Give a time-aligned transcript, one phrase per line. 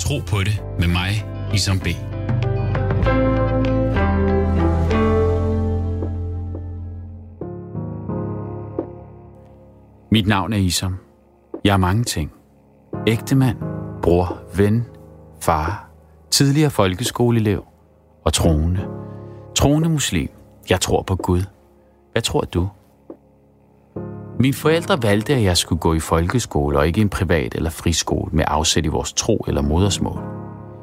[0.00, 1.86] Tro på det med mig, Isam B.
[10.12, 10.96] Mit navn er Isam.
[11.64, 12.32] Jeg er mange ting.
[13.06, 13.56] Ægtemand,
[14.02, 14.84] bror, ven,
[15.40, 15.90] far,
[16.30, 17.64] tidligere folkeskoleelev
[18.24, 18.86] og troende.
[19.56, 20.28] Troende muslim.
[20.70, 21.42] Jeg tror på Gud.
[22.12, 22.68] Hvad tror du?
[24.40, 28.30] Mine forældre valgte, at jeg skulle gå i folkeskole og ikke en privat eller friskole
[28.32, 30.20] med afsæt i vores tro eller modersmål.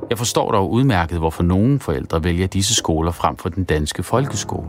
[0.09, 4.67] Jeg forstår dog udmærket, hvorfor nogle forældre vælger disse skoler frem for den danske folkeskole.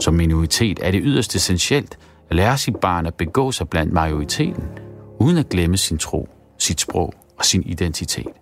[0.00, 1.98] Som minoritet er det yderst essentielt
[2.30, 4.64] at lære sit barn at begå sig blandt majoriteten,
[5.18, 8.32] uden at glemme sin tro, sit sprog og sin identitet.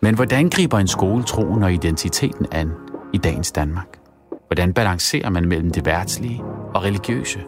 [0.00, 2.72] Men hvordan griber en skole troen og identiteten an
[3.12, 3.98] i dagens Danmark?
[4.48, 6.42] Hvordan balancerer man mellem det værtslige
[6.74, 7.38] og religiøse?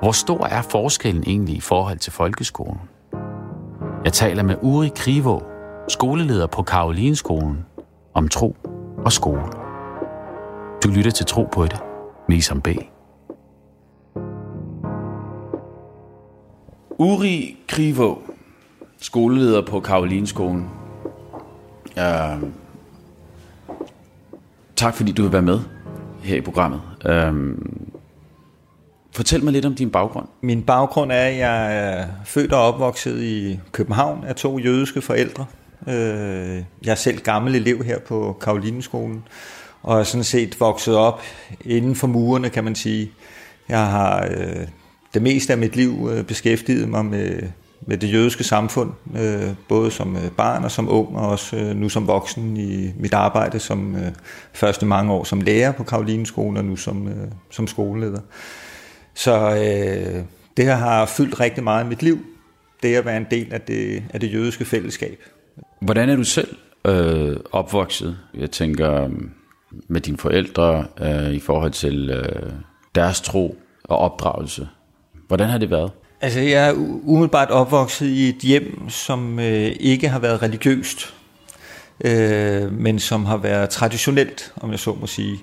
[0.00, 2.80] Hvor stor er forskellen egentlig i forhold til folkeskolen?
[4.04, 5.40] Jeg taler med Uri Krivo,
[5.88, 7.66] skoleleder på Karolinskolen,
[8.14, 8.56] om tro
[9.04, 9.42] og skole.
[10.84, 11.80] Du lytter til Tro på det
[12.28, 12.68] med Isam B.
[16.98, 18.18] Uri Krivo,
[18.98, 20.70] skoleleder på Karolinskolen.
[21.96, 22.48] Uh,
[24.76, 25.60] tak fordi du vil være med
[26.22, 26.80] her i programmet.
[27.04, 27.56] Uh,
[29.16, 30.26] fortæl mig lidt om din baggrund.
[30.40, 35.46] Min baggrund er, at jeg er født og opvokset i København af to jødiske forældre.
[35.88, 39.22] Øh, jeg er selv gammel elev her på Karolineskolen,
[39.82, 41.22] og er sådan set vokset op
[41.60, 43.10] inden for murene, kan man sige.
[43.68, 44.66] Jeg har øh,
[45.14, 47.42] det meste af mit liv øh, beskæftiget mig med
[47.88, 48.90] med det jødiske samfund,
[49.68, 53.96] både som barn og som ung, og også nu som voksen i mit arbejde som
[54.52, 57.08] første mange år som lærer på Karolineskolen, og nu som,
[57.50, 58.20] som skoleleder.
[59.16, 60.24] Så øh,
[60.56, 62.18] det her har fyldt rigtig meget i mit liv,
[62.82, 65.22] det at være en del af det, af det jødiske fællesskab.
[65.80, 68.18] Hvordan er du selv øh, opvokset?
[68.34, 69.10] Jeg tænker
[69.88, 72.52] med dine forældre øh, i forhold til øh,
[72.94, 74.68] deres tro og opdragelse.
[75.28, 75.90] Hvordan har det været?
[76.20, 76.72] Altså, jeg er
[77.04, 81.14] umiddelbart opvokset i et hjem, som øh, ikke har været religiøst,
[82.04, 85.38] øh, men som har været traditionelt, om jeg så må sige.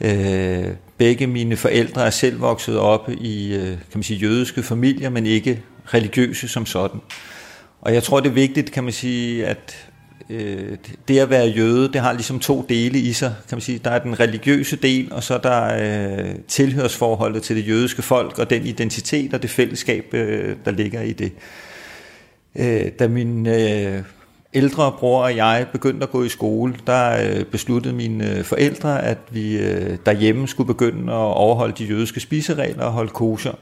[0.00, 0.66] Øh,
[0.98, 5.26] begge mine forældre er selv vokset op i øh, kan man sige, jødiske familier, men
[5.26, 7.00] ikke religiøse som sådan.
[7.80, 9.88] Og jeg tror, det er vigtigt, kan man sige, at
[10.30, 10.76] øh,
[11.08, 13.78] det at være jøde, det har ligesom to dele i sig, kan man sige.
[13.78, 18.38] Der er den religiøse del, og så er der øh, tilhørsforholdet til det jødiske folk,
[18.38, 21.32] og den identitet og det fællesskab, øh, der ligger i det.
[22.56, 24.02] Øh, da min øh,
[24.54, 29.04] ældre bror og jeg begyndte at gå i skole, der øh, besluttede mine øh, forældre,
[29.04, 33.52] at vi øh, derhjemme skulle begynde at overholde de jødiske spiseregler og holde kosher.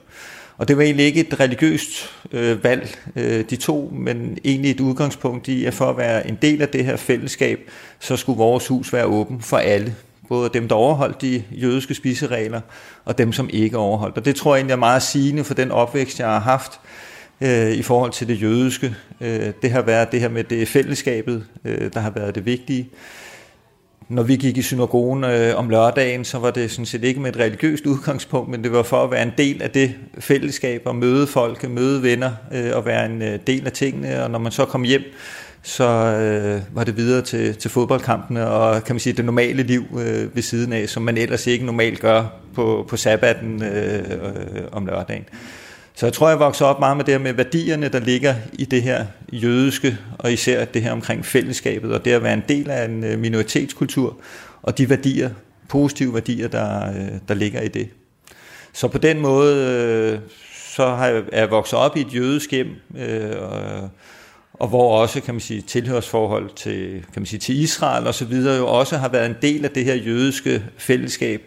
[0.59, 4.81] Og det var egentlig ikke et religiøst øh, valg, øh, de to, men egentlig et
[4.81, 7.71] udgangspunkt i, at for at være en del af det her fællesskab,
[8.01, 9.95] så skulle vores hus være åben for alle.
[10.29, 12.61] Både dem, der overholdt de jødiske spiseregler,
[13.05, 14.17] og dem, som ikke overholdt.
[14.17, 17.06] Og det tror jeg egentlig er meget sigende for den opvækst, jeg har haft øh,
[17.41, 18.95] Øh, i forhold til det jødiske.
[19.21, 22.91] Øh, det har været det her med det fællesskabet, øh, der har været det vigtige
[24.09, 27.31] når vi gik i synagogen øh, om lørdagen, så var det sådan set ikke med
[27.31, 30.97] et religiøst udgangspunkt, men det var for at være en del af det fællesskab og
[30.97, 34.25] møde folk, møde venner øh, og være en øh, del af tingene.
[34.25, 35.03] Og når man så kom hjem,
[35.63, 39.85] så øh, var det videre til, til fodboldkampene og kan man sige det normale liv
[39.99, 42.25] øh, ved siden af, som man ellers ikke normalt gør
[42.55, 45.25] på, på sabbaten øh, øh, om lørdagen.
[45.97, 48.65] Så jeg tror, jeg voksede op meget med det her med værdierne, der ligger i
[48.65, 52.71] det her jødiske, og især det her omkring fællesskabet, og det at være en del
[52.71, 54.17] af en øh, minoritetskultur,
[54.63, 55.31] og de værdier,
[55.69, 57.89] positive værdier, der, øh, der ligger i det.
[58.73, 60.19] Så på den måde, øh,
[60.77, 62.69] så har jeg, er jeg vokset op i et jødisk hjem,
[63.41, 63.91] og,
[64.53, 68.25] og hvor også, kan man sige, tilhørsforhold til, kan man sige, til Israel og så
[68.25, 71.43] videre, jo også har været en del af det her jødiske fællesskab,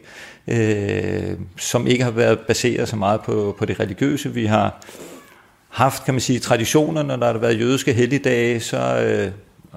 [0.50, 4.34] øh, som ikke har været baseret så meget på, på det religiøse.
[4.34, 4.86] Vi har
[5.70, 9.32] haft, kan man sige, traditioner, når der har været jødiske helligdage, så øh,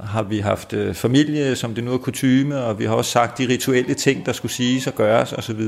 [0.04, 3.38] har vi haft øh, familie, som det nu er kutyme, og vi har også sagt
[3.38, 5.60] de rituelle ting, der skulle siges og gøres osv.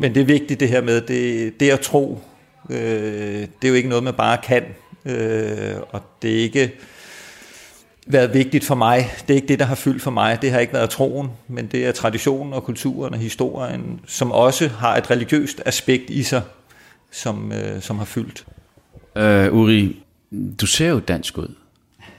[0.00, 2.20] Men det er vigtigt det her med, det, det at tro,
[2.70, 2.76] øh,
[3.40, 4.64] det er jo ikke noget, man bare kan,
[5.04, 6.72] øh, og det er ikke
[8.06, 9.10] været vigtigt for mig.
[9.28, 10.42] Det er ikke det, der har fyldt for mig.
[10.42, 14.68] Det har ikke været troen, men det er traditionen og kulturen og historien, som også
[14.68, 16.42] har et religiøst aspekt i sig,
[17.10, 18.46] som, øh, som har fyldt.
[19.16, 20.02] Uh, Uri,
[20.60, 21.54] du ser jo dansk ud.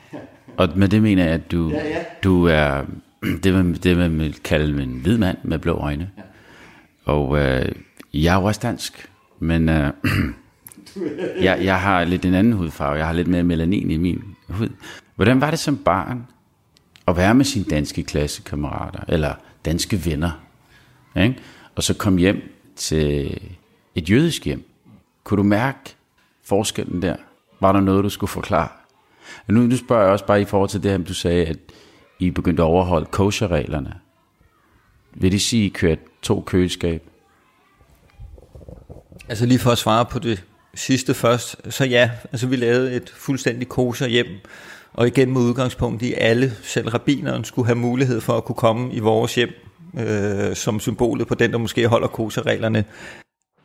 [0.57, 2.03] Og med det mener jeg, at du, ja, ja.
[2.23, 2.85] du er
[3.43, 6.09] det, man, det, man vil kalde en hvid mand med blå øjne.
[6.17, 6.21] Ja.
[7.05, 7.39] Og uh,
[8.13, 9.09] jeg er jo også dansk,
[9.39, 9.75] men uh,
[11.45, 12.95] jeg, jeg har lidt en anden hudfarve.
[12.95, 14.69] Jeg har lidt mere melanin i min hud.
[15.17, 16.27] Hvordan var det som barn
[17.07, 19.33] at være med sine danske klassekammerater, eller
[19.65, 20.31] danske venner,
[21.17, 21.37] ikke?
[21.75, 23.37] og så komme hjem til
[23.95, 24.69] et jødisk hjem?
[25.23, 25.95] Kunne du mærke
[26.43, 27.15] forskellen der?
[27.59, 28.69] Var der noget, du skulle forklare?
[29.47, 31.57] Nu, nu spørger jeg også bare i forhold til det her, du sagde, at
[32.19, 33.93] I begyndte at overholde kosher-reglerne.
[35.13, 37.03] Vil det sige, at I kørte to køleskab?
[39.29, 40.43] Altså lige for at svare på det
[40.73, 44.27] sidste først, så ja, altså vi lavede et fuldstændig kosher hjem,
[44.97, 48.93] og igen med udgangspunkt i alle, selv rabineren skulle have mulighed for at kunne komme
[48.93, 49.49] i vores hjem,
[49.99, 52.85] øh, som symbolet på den, der måske holder kosereglerne.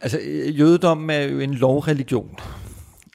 [0.00, 2.38] Altså øh, jødedommen er jo en lovreligion.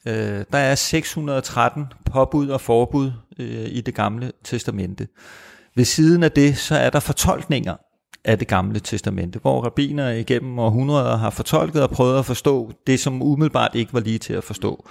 [0.05, 5.07] Øh, der er 613 påbud og forbud øh, i det gamle testamente.
[5.75, 7.75] Ved siden af det, så er der fortolkninger
[8.25, 12.99] af det gamle testamente, hvor rabbiner igennem århundreder har fortolket og prøvet at forstå det,
[12.99, 14.87] som umiddelbart ikke var lige til at forstå.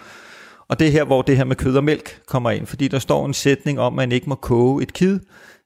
[0.69, 2.99] Og det er her, hvor det her med kød og mælk kommer ind, fordi der
[2.99, 5.21] står en sætning om, at man ikke må koge et kid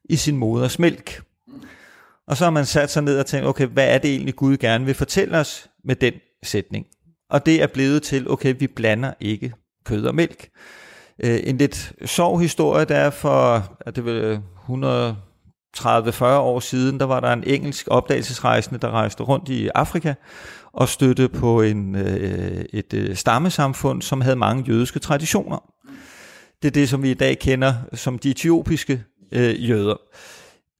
[0.05, 1.23] i sin moders mælk.
[2.26, 4.56] Og så har man sat sig ned og tænkt, okay, hvad er det egentlig Gud
[4.56, 6.12] gerne vil fortælle os med den
[6.43, 6.87] sætning?
[7.31, 9.52] Og det er blevet til, okay, vi blander ikke
[9.85, 10.49] kød og mælk.
[11.25, 14.38] Øh, en lidt sjov historie, der er for, at det vil øh,
[15.76, 20.14] 130-40 år siden, der var der en engelsk opdagelsesrejsende, der rejste rundt i Afrika
[20.72, 25.72] og støtte på en, øh, et øh, stammesamfund, som havde mange jødiske traditioner.
[26.62, 29.02] Det er det, som vi i dag kender som de etiopiske
[29.32, 29.96] øh, jøder.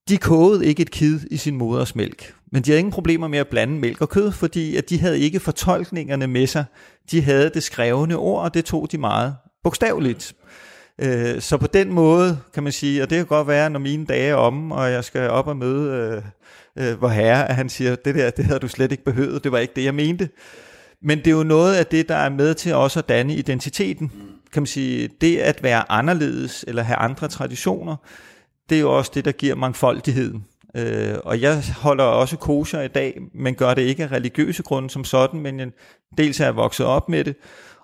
[0.09, 2.35] De kogede ikke et kid i sin moders mælk.
[2.53, 5.21] Men de havde ingen problemer med at blande mælk og kød, fordi at de havde
[5.21, 6.65] ikke fortolkningerne med sig.
[7.11, 10.35] De havde det skrevne ord, og det tog de meget bogstaveligt.
[10.99, 14.07] Øh, så på den måde kan man sige, og det kan godt være, når mine
[14.07, 16.23] dage er om, og jeg skal op og møde øh,
[16.81, 19.53] øh, hvor herre, at han siger, det der, det havde du slet ikke behøvet, det
[19.53, 20.29] var ikke det, jeg mente.
[21.03, 24.13] Men det er jo noget af det, der er med til også at danne identiteten.
[24.53, 27.97] Kan man sige, det at være anderledes, eller have andre traditioner,
[28.71, 30.45] det er jo også det, der giver mangfoldigheden.
[30.77, 34.91] Øh, og jeg holder også kosher i dag, men gør det ikke af religiøse grunde
[34.91, 35.69] som sådan, men jeg,
[36.19, 37.37] dels er jeg vokset op med det,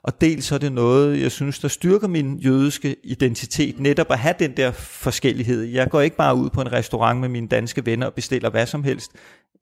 [0.07, 4.35] og dels er det noget, jeg synes, der styrker min jødiske identitet, netop at have
[4.39, 5.63] den der forskellighed.
[5.63, 8.67] Jeg går ikke bare ud på en restaurant med mine danske venner og bestiller hvad
[8.67, 9.13] som helst.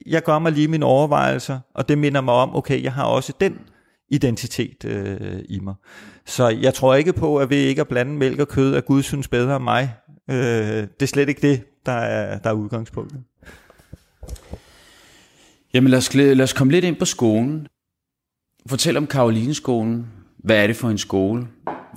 [0.06, 3.32] Jeg gør mig lige mine overvejelser, og det minder mig om, okay, jeg har også
[3.41, 3.58] den
[4.11, 5.75] identitet øh, i mig.
[6.26, 9.02] Så jeg tror ikke på, at vi ikke at blande mælk og kød, at Gud
[9.02, 9.94] synes bedre om mig.
[10.31, 13.20] Øh, det er slet ikke det, der er, der er udgangspunktet.
[15.75, 17.67] Jamen lad os, lad os komme lidt ind på skolen.
[18.69, 20.06] Fortæl om Karolineskolen.
[20.44, 21.46] Hvad er det for en skole?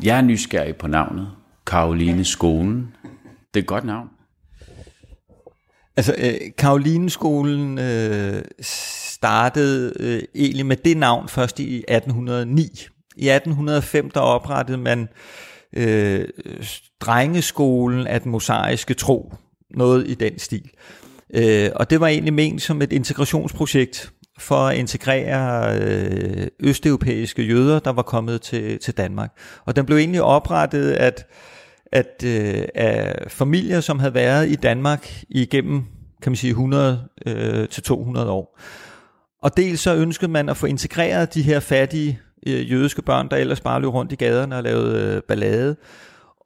[0.04, 1.28] Jeg er nysgerrig på navnet.
[1.68, 2.96] Karoline Skolen.
[3.54, 4.08] Det er et godt navn.
[5.98, 12.62] Altså, øh, Karolineskolen øh, startede øh, egentlig med det navn først i 1809.
[13.18, 15.08] I 1805 der oprettede man
[15.74, 16.28] øh,
[17.00, 19.34] drengeskolen af den mosaiske tro.
[19.70, 20.70] Noget i den stil.
[21.34, 27.80] Øh, og det var egentlig ment som et integrationsprojekt for at integrere øh, østeuropæiske jøder,
[27.80, 29.32] der var kommet til, til Danmark.
[29.66, 31.26] Og den blev egentlig oprettet at,
[31.92, 35.84] at, øh, af familier, som havde været i Danmark igennem
[36.22, 38.60] kan man sige 100 øh, til 200 år.
[39.42, 43.38] Og dels så ønskede man at få integreret de her fattige øh, jødiske børn, der
[43.38, 45.76] ellers bare løb rundt i gaderne og lavede øh, ballade.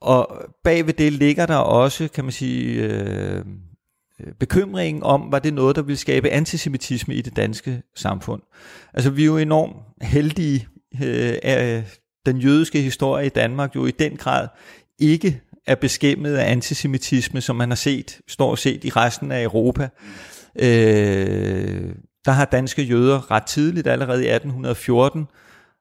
[0.01, 3.45] Og bagved det ligger der også, kan man sige, øh,
[4.23, 8.41] Øh, bekymringen om, var det noget, der ville skabe antisemitisme i det danske samfund.
[8.93, 10.67] Altså vi er jo enormt heldige
[11.03, 11.83] øh, af øh,
[12.25, 14.47] den jødiske historie i Danmark jo i den grad
[14.99, 19.89] ikke er beskæmmet af antisemitisme, som man har set, står set i resten af Europa.
[20.55, 25.27] Øh, der har danske jøder ret tidligt, allerede i 1814,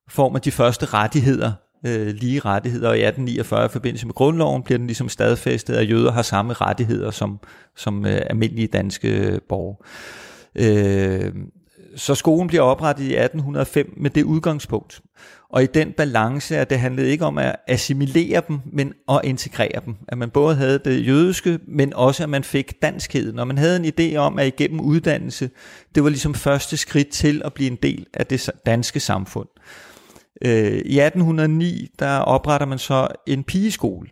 [0.09, 1.53] får man de første rettigheder,
[1.87, 5.91] øh, lige rettigheder, og i 1849 i forbindelse med grundloven bliver den ligesom stadfæstet, at
[5.91, 7.41] jøder har samme rettigheder som,
[7.77, 9.77] som øh, almindelige danske øh, borgere.
[10.55, 11.33] Øh,
[11.97, 15.01] så skolen bliver oprettet i 1805 med det udgangspunkt.
[15.51, 19.81] Og i den balance, at det handlede ikke om at assimilere dem, men at integrere
[19.87, 19.95] dem.
[20.09, 23.39] At man både havde det jødiske, men også at man fik danskheden.
[23.39, 25.51] Og man havde en idé om, at igennem uddannelse,
[25.95, 29.49] det var ligesom første skridt til at blive en del af det danske samfund.
[30.45, 34.09] Øh, I 1809, der opretter man så en pigeskole.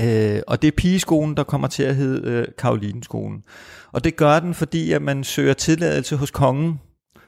[0.00, 3.42] Øh, og det er pigeskolen, der kommer til at hedde øh, Karolinskolen.
[3.92, 6.80] Og det gør den, fordi at man søger tilladelse hos kongen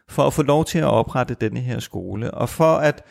[0.08, 2.30] for at få lov til at oprette denne her skole.
[2.30, 3.04] Og for at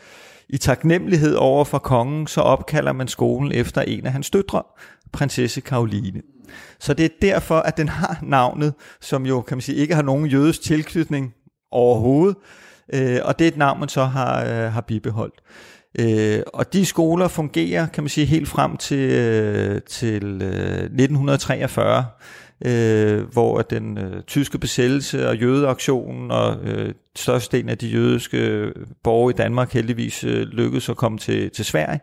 [0.48, 4.62] i taknemmelighed over for kongen, så opkalder man skolen efter en af hans døtre,
[5.12, 6.22] prinsesse Karoline.
[6.80, 10.02] Så det er derfor, at den har navnet, som jo kan man sige ikke har
[10.02, 11.34] nogen jødisk tilknytning
[11.70, 12.36] overhovedet,
[12.94, 15.40] øh, og det er et navn, man så har, øh, har bibeholdt.
[15.98, 22.04] Øh, og de skoler fungerer, kan man sige, helt frem til, øh, til øh, 1943,
[22.64, 28.74] øh, hvor den øh, tyske besættelse og jødeaktionen og øh, størstedelen af de jødiske øh,
[29.02, 32.00] borgere i Danmark heldigvis øh, lykkedes at komme til, til Sverige.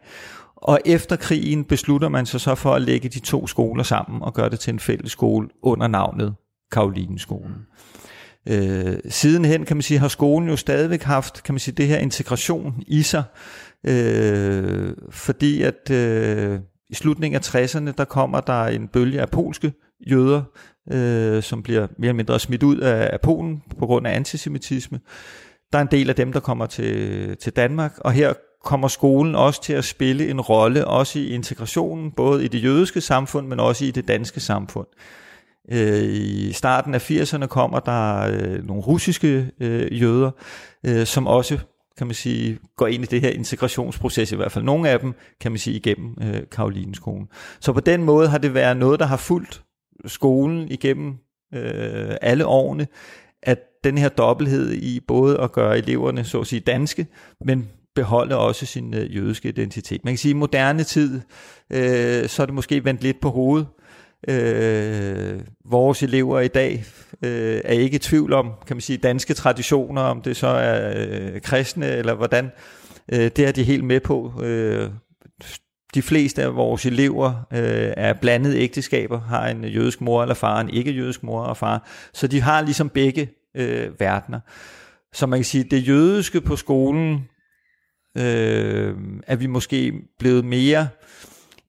[0.55, 4.33] Og efter krigen beslutter man sig så for at lægge de to skoler sammen og
[4.33, 6.35] gøre det til en fælles skole under navnet
[6.71, 7.65] Karolinskolen.
[8.49, 11.97] Øh, sidenhen kan man sige, har skolen jo stadigvæk haft kan man sige, det her
[11.97, 13.23] integration i sig,
[13.87, 16.59] øh, fordi at øh,
[16.89, 19.73] i slutningen af 60'erne, der kommer der en bølge af polske
[20.11, 20.41] jøder,
[20.91, 24.99] øh, som bliver mere eller mindre smidt ud af, af Polen på grund af antisemitisme.
[25.71, 28.33] Der er en del af dem, der kommer til, til Danmark, og her
[28.63, 33.01] kommer skolen også til at spille en rolle, også i integrationen, både i det jødiske
[33.01, 34.87] samfund, men også i det danske samfund.
[35.71, 40.31] Øh, I starten af 80'erne kommer der øh, nogle russiske øh, jøder,
[40.85, 41.59] øh, som også
[41.97, 45.13] kan man sige, går ind i det her integrationsproces, i hvert fald nogle af dem,
[45.41, 47.27] kan man sige, igennem øh, Karolinskolen.
[47.59, 49.63] Så på den måde har det været noget, der har fulgt
[50.05, 51.15] skolen igennem
[51.53, 52.87] øh, alle årene,
[53.43, 57.07] at den her dobbelthed i både at gøre eleverne, så at sige, danske,
[57.45, 60.03] men beholde også sin øh, jødiske identitet.
[60.03, 61.21] Man kan sige, at i moderne tid,
[61.69, 63.67] øh, så er det måske vendt lidt på hovedet.
[64.27, 66.85] Øh, vores elever i dag
[67.23, 70.93] øh, er ikke i tvivl om, kan man sige, danske traditioner, om det så er
[70.97, 72.51] øh, kristne eller hvordan.
[73.11, 74.41] Øh, det er de helt med på.
[74.43, 74.89] Øh,
[75.93, 80.61] de fleste af vores elever øh, er blandede ægteskaber, har en jødisk mor eller far,
[80.61, 84.39] en ikke-jødisk mor og far, så de har ligesom begge øh, verdener.
[85.13, 87.29] Så man kan sige, det jødiske på skolen
[88.17, 88.95] øh,
[89.27, 90.87] er vi måske blevet mere,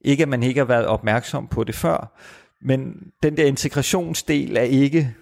[0.00, 2.18] ikke at man ikke har været opmærksom på det før,
[2.64, 5.14] men den der integrationsdel er ikke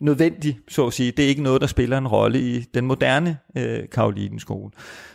[0.00, 1.12] nødvendig, så at sige.
[1.12, 4.70] Det er ikke noget, der spiller en rolle i den moderne øh, Karolinskole.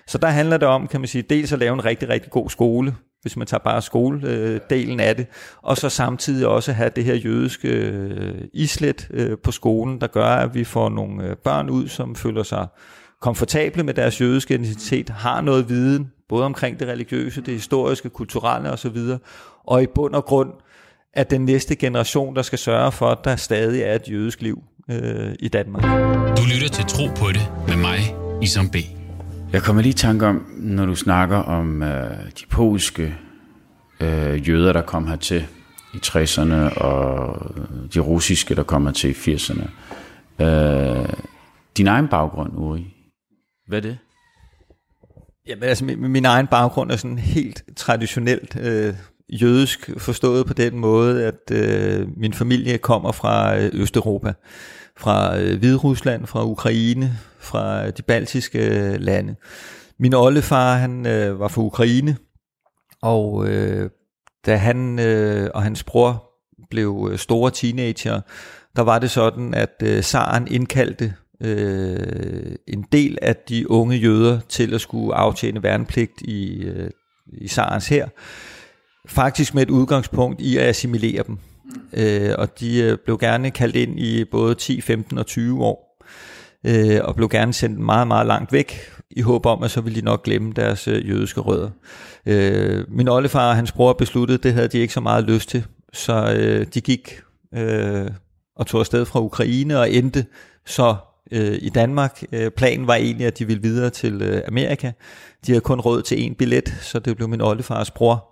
[0.07, 2.49] Så der handler det om, kan man sige, dels at lave en rigtig, rigtig god
[2.49, 5.27] skole, hvis man tager bare skoledelen øh, af det,
[5.61, 10.25] og så samtidig også have det her jødiske øh, islet øh, på skolen, der gør,
[10.25, 12.67] at vi får nogle øh, børn ud, som føler sig
[13.21, 18.71] komfortable med deres jødiske identitet, har noget viden, både omkring det religiøse, det historiske, kulturelle
[18.71, 18.97] osv.,
[19.63, 20.51] og i bund og grund
[21.13, 24.63] er den næste generation, der skal sørge for, at der stadig er et jødisk liv
[24.89, 25.83] øh, i Danmark.
[26.37, 27.99] Du lytter til Tro på det med mig,
[28.41, 28.75] Isam B.
[29.53, 33.15] Jeg kommer lige i tanke om, når du snakker om øh, de polske
[33.99, 35.47] øh, jøder, der kom hertil
[35.93, 37.37] i 60'erne, og
[37.93, 39.69] de russiske, der kommer til i 80'erne.
[40.45, 41.09] Øh,
[41.77, 42.93] din egen baggrund, Uri,
[43.67, 43.97] hvad er det?
[45.47, 48.93] Jamen altså, min, min egen baggrund er sådan helt traditionelt øh,
[49.31, 54.33] jødisk, forstået på den måde, at øh, min familie kommer fra øh, Østeuropa,
[54.97, 59.35] fra øh, Hviderusland, fra Ukraine, fra øh, de baltiske øh, lande.
[59.99, 62.17] Min oldefar, han øh, var fra Ukraine,
[63.01, 63.89] og øh,
[64.45, 66.23] da han øh, og hans bror
[66.69, 68.21] blev øh, store teenager,
[68.75, 74.39] der var det sådan, at øh, Saren indkaldte øh, en del af de unge jøder
[74.49, 76.89] til at skulle aftjene værnepligt i, øh,
[77.27, 78.07] i Sarens her.
[79.07, 81.37] Faktisk med et udgangspunkt i at assimilere dem.
[81.93, 85.91] Øh, og de øh, blev gerne kaldt ind i både 10, 15 og 20 år.
[86.65, 90.01] Øh, og blev gerne sendt meget, meget langt væk, i håb om, at så ville
[90.01, 91.69] de nok glemme deres øh, jødiske rødder.
[92.25, 95.65] Øh, min oldefar og hans bror besluttede, det havde de ikke så meget lyst til.
[95.93, 97.21] Så øh, de gik
[97.55, 98.07] øh,
[98.55, 100.25] og tog afsted fra Ukraine og endte
[100.65, 100.95] så
[101.31, 102.23] øh, i Danmark.
[102.31, 104.91] Øh, planen var egentlig, at de ville videre til øh, Amerika.
[105.45, 108.31] De havde kun råd til én billet, så det blev min oldefars bror,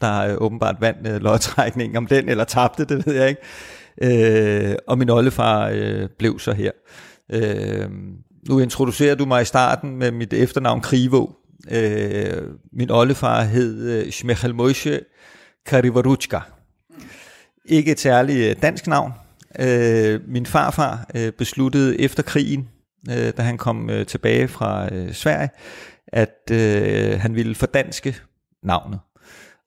[0.00, 3.42] der øh, åbenbart vandt øh, lodtrækningen om den, eller tabte, det ved jeg ikke.
[4.70, 6.70] Øh, og min oldefar øh, blev så her.
[7.32, 7.90] Øh,
[8.48, 11.26] nu introducerer du mig i starten med mit efternavn Krivo.
[11.70, 12.42] Øh,
[12.72, 15.00] min oldefar hed øh, Shmechel Moshe
[15.66, 16.38] Karivaruchka.
[17.64, 19.12] Ikke et særligt øh, dansk navn,
[19.58, 22.68] Øh, min farfar øh, besluttede efter krigen,
[23.10, 25.48] øh, da han kom øh, tilbage fra øh, Sverige,
[26.06, 28.16] at øh, han ville fordanske
[28.62, 29.00] navnet.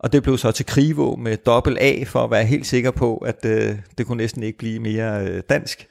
[0.03, 3.17] Og det blev så til Krivo med dobbelt A, for at være helt sikker på,
[3.17, 5.87] at øh, det kunne næsten ikke blive mere øh, dansk.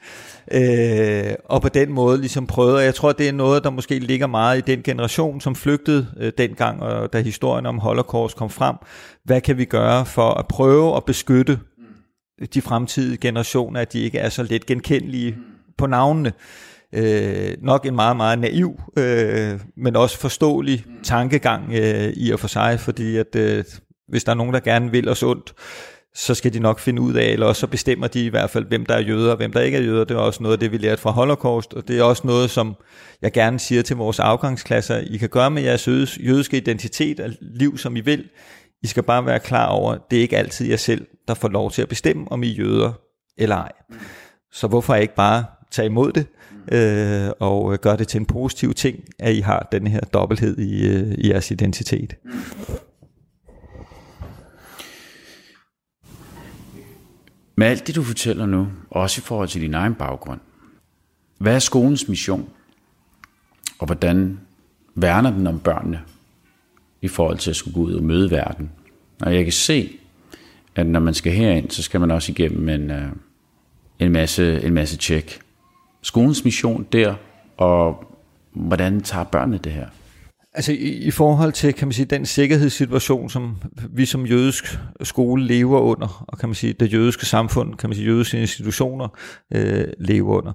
[0.53, 4.27] Øh, og på den måde ligesom prøvede, jeg tror, det er noget, der måske ligger
[4.27, 8.77] meget i den generation, som flygtede øh, dengang, og da historien om Holocaust kom frem.
[9.25, 11.59] Hvad kan vi gøre for at prøve at beskytte
[12.55, 15.37] de fremtidige generationer, at de ikke er så let genkendelige
[15.79, 16.33] på navnene.
[16.95, 22.49] Øh, nok en meget, meget naiv, øh, men også forståelig tankegang øh, i og for
[22.49, 23.65] sig, fordi at øh,
[24.13, 25.55] hvis der er nogen, der gerne vil os ondt,
[26.15, 28.65] så skal de nok finde ud af, eller også så bestemmer de i hvert fald,
[28.65, 30.05] hvem der er jøder og hvem der ikke er jøder.
[30.05, 32.51] Det er også noget af det, vi lærte fra Holocaust, og det er også noget,
[32.51, 32.75] som
[33.23, 34.97] jeg gerne siger til vores afgangsklasser.
[34.97, 35.89] I kan gøre med jeres
[36.19, 38.29] jødiske identitet og liv, som I vil.
[38.83, 41.71] I skal bare være klar over, det er ikke altid jer selv, der får lov
[41.71, 42.93] til at bestemme, om I er jøder
[43.39, 43.73] eller ej.
[44.53, 46.27] Så hvorfor ikke bare tage imod det,
[46.73, 50.59] øh, og øh, gøre det til en positiv ting, at I har den her dobbelthed
[50.59, 52.15] i, øh, i jeres identitet.
[57.57, 60.41] Med alt det, du fortæller nu, også i forhold til din egen baggrund,
[61.39, 62.49] hvad er skolens mission?
[63.79, 64.41] Og hvordan
[64.95, 66.03] værner den om børnene
[67.03, 68.71] i forhold til at skulle gå ud og møde verden?
[69.21, 69.99] Og jeg kan se,
[70.75, 73.09] at når man skal herind, så skal man også igennem en, øh,
[73.99, 75.41] en, masse, en masse tjek.
[76.03, 77.15] Skolens mission der,
[77.57, 78.15] og
[78.53, 79.87] hvordan tager børnene det her?
[80.55, 83.57] Altså i, i forhold til, kan man sige, den sikkerhedssituation, som
[83.91, 87.97] vi som jødisk skole lever under, og kan man sige, det jødiske samfund, kan man
[87.97, 89.09] sige, jødiske institutioner
[89.55, 90.53] øh, lever under,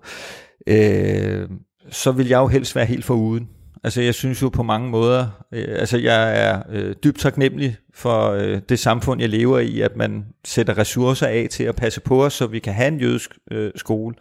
[0.68, 1.50] øh,
[1.92, 3.50] så vil jeg jo helst være helt foruden.
[3.84, 8.32] Altså jeg synes jo på mange måder, øh, altså jeg er øh, dybt taknemmelig for
[8.32, 12.26] øh, det samfund, jeg lever i, at man sætter ressourcer af til at passe på
[12.26, 14.16] os, så vi kan have en jødisk øh, skole.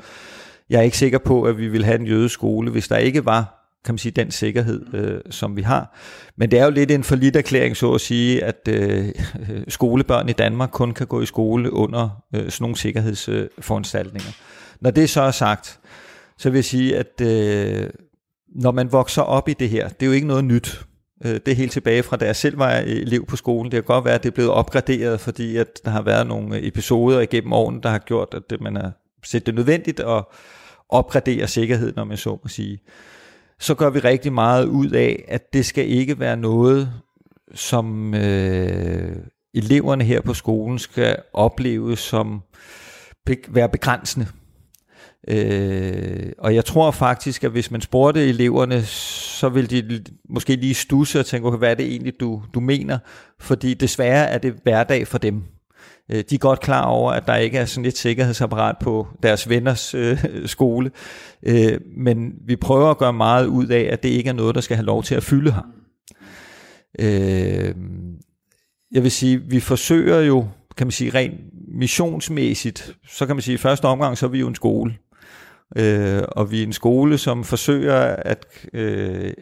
[0.70, 3.24] Jeg er ikke sikker på, at vi vil have en jødisk skole, hvis der ikke
[3.24, 5.96] var kan man sige, den sikkerhed, øh, som vi har.
[6.36, 9.08] Men det er jo lidt en forlidt erklæring, så at sige, at øh,
[9.68, 14.30] skolebørn i Danmark kun kan gå i skole under øh, sådan nogle sikkerhedsforanstaltninger.
[14.80, 15.78] Når det så er sagt,
[16.38, 17.90] så vil jeg sige, at øh,
[18.54, 20.84] når man vokser op i det her, det er jo ikke noget nyt.
[21.24, 23.72] Øh, det er helt tilbage fra, da jeg selv var elev på skolen.
[23.72, 26.66] Det kan godt være, at det er blevet opgraderet, fordi at der har været nogle
[26.66, 28.92] episoder igennem årene, der har gjort, at man har
[29.24, 30.24] set det nødvendigt at
[30.88, 32.78] opgradere sikkerheden, når man så må sige
[33.60, 36.92] så gør vi rigtig meget ud af, at det skal ikke være noget,
[37.54, 39.16] som øh,
[39.54, 42.42] eleverne her på skolen skal opleve som
[43.48, 44.26] være begrænsende.
[45.28, 50.74] Øh, og jeg tror faktisk, at hvis man spurgte eleverne, så vil de måske lige
[50.74, 52.98] stusse og tænke, okay, hvad er det egentlig, du, du mener?
[53.40, 55.44] Fordi desværre er det hverdag for dem.
[56.12, 59.48] Øh, de er godt klar over, at der ikke er sådan et sikkerhedsapparat på deres
[59.48, 60.90] venners øh, skole,
[61.42, 64.60] øh, men vi prøver at gøre meget ud af, at det ikke er noget, der
[64.60, 65.66] skal have lov til at fylde her.
[66.98, 67.74] Øh,
[68.92, 73.54] jeg vil sige, vi forsøger jo, kan man sige, rent missionsmæssigt, så kan man sige,
[73.54, 74.94] i første omgang, så er vi jo en skole.
[75.76, 79.32] Øh, og vi er en skole, som forsøger, at øh,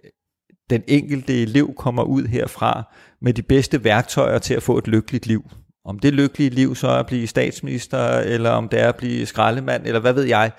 [0.71, 5.27] den enkelte elev kommer ud herfra med de bedste værktøjer til at få et lykkeligt
[5.27, 5.51] liv.
[5.85, 9.27] Om det lykkelige liv så er at blive statsminister, eller om det er at blive
[9.27, 10.51] skraldemand, eller hvad ved jeg,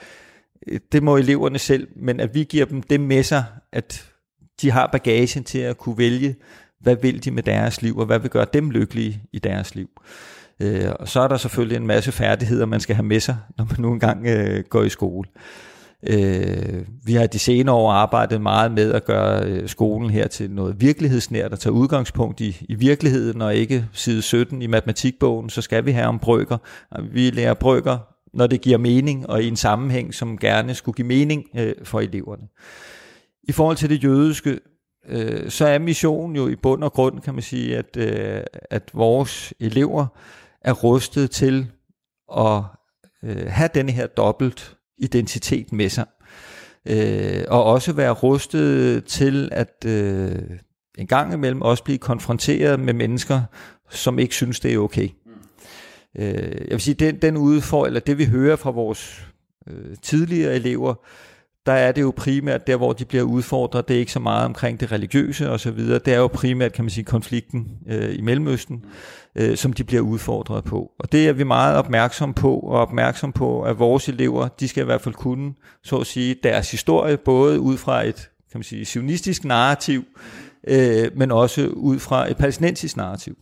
[0.92, 4.06] det må eleverne selv, men at vi giver dem det med sig, at
[4.62, 6.36] de har bagagen til at kunne vælge,
[6.80, 9.90] hvad vil de med deres liv, og hvad vil gøre dem lykkelige i deres liv.
[10.60, 13.66] Øh, og så er der selvfølgelig en masse færdigheder, man skal have med sig, når
[13.66, 15.30] man nu engang øh, går i skole.
[16.08, 20.52] Øh, vi har de senere år arbejdet meget med at gøre øh, skolen her til
[20.52, 25.62] noget virkelighedsnært, og tage udgangspunkt i, i virkeligheden, og ikke side 17 i matematikbogen, så
[25.62, 26.58] skal vi have om brøker.
[27.12, 27.98] Vi lærer brøker,
[28.34, 32.00] når det giver mening, og i en sammenhæng, som gerne skulle give mening øh, for
[32.00, 32.48] eleverne.
[33.44, 34.60] I forhold til det jødiske,
[35.10, 38.90] øh, så er missionen jo i bund og grund, kan man sige, at, øh, at
[38.94, 40.08] vores elever
[40.62, 41.68] er rustet til
[42.38, 42.62] at
[43.24, 46.06] øh, have denne her dobbelt identitet med sig.
[46.86, 50.32] Øh, og også være rustet til at øh,
[50.98, 53.42] en gang imellem også blive konfronteret med mennesker,
[53.90, 55.10] som ikke synes, det er okay.
[56.18, 59.28] Øh, jeg vil sige, den, den udfordring, eller det vi hører fra vores
[59.68, 60.96] øh, tidligere elever,
[61.66, 63.88] der er det jo primært der, hvor de bliver udfordret.
[63.88, 66.00] Det er ikke så meget omkring det religiøse og så videre.
[66.00, 68.86] Det er jo primært, kan man sige, konflikten øh, i Mellemøsten,
[69.36, 70.92] øh, som de bliver udfordret på.
[71.00, 74.82] Og det er vi meget opmærksom på, og opmærksom på, at vores elever, de skal
[74.82, 78.64] i hvert fald kunne, så at sige, deres historie, både ud fra et, kan man
[78.64, 80.04] sige, sionistisk narrativ,
[80.68, 83.38] øh, men også ud fra et palæstinensisk narrativ.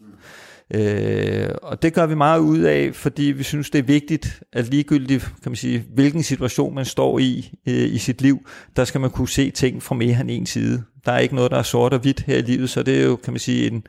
[0.73, 4.69] Øh, og det gør vi meget ud af, fordi vi synes, det er vigtigt, at
[4.69, 9.01] ligegyldigt, kan man sige, hvilken situation man står i øh, i sit liv, der skal
[9.01, 10.83] man kunne se ting fra mere end en side.
[11.05, 13.03] Der er ikke noget, der er sort og hvidt her i livet, så det er
[13.03, 13.83] jo, kan man sige, en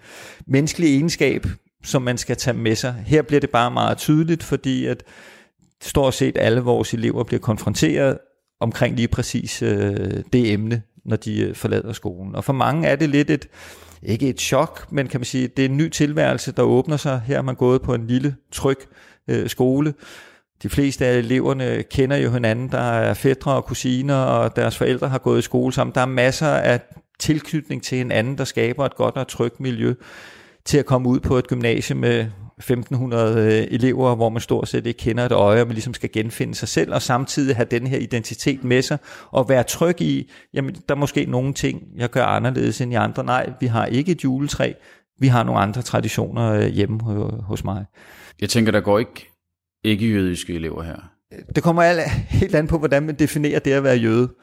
[0.47, 1.47] menneskelig egenskab,
[1.85, 2.94] som man skal tage med sig.
[3.07, 5.03] Her bliver det bare meget tydeligt, fordi at
[5.83, 8.18] stort set alle vores elever bliver konfronteret
[8.61, 12.35] omkring lige præcis øh, det emne, når de øh, forlader skolen.
[12.35, 13.49] Og for mange er det lidt et,
[14.05, 17.23] ikke et chok, men kan man sige, det er en ny tilværelse, der åbner sig.
[17.27, 18.79] Her er man gået på en lille, tryg
[19.29, 19.95] øh, skole.
[20.62, 22.69] De fleste af eleverne kender jo hinanden.
[22.69, 25.95] Der er fædre og kusiner, og deres forældre har gået i skole sammen.
[25.95, 26.81] Der er masser af
[27.19, 29.95] tilknytning til hinanden, der skaber et godt og trygt miljø
[30.64, 32.27] til at komme ud på et gymnasium med
[32.59, 36.55] 1500 elever, hvor man stort set ikke kender et øje, og man ligesom skal genfinde
[36.55, 38.99] sig selv, og samtidig have den her identitet med sig,
[39.31, 42.97] og være tryg i, jamen der er måske nogle ting, jeg gør anderledes end i
[42.97, 43.25] andre.
[43.25, 44.73] Nej, vi har ikke et juletræ,
[45.19, 47.01] vi har nogle andre traditioner hjemme
[47.43, 47.85] hos mig.
[48.40, 49.31] Jeg tænker, der går ikke
[49.85, 50.97] ikke jødiske elever her.
[51.55, 54.35] Det kommer alt, helt an på, hvordan man definerer det at være jøde.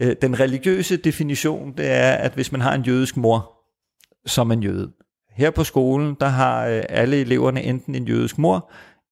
[0.00, 3.52] Øh, den religiøse definition, det er, at hvis man har en jødisk mor,
[4.26, 4.92] så er man jøde.
[5.34, 8.70] Her på skolen, der har øh, alle eleverne enten en jødisk mor,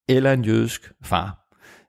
[0.08, 1.36] eller en jødisk far.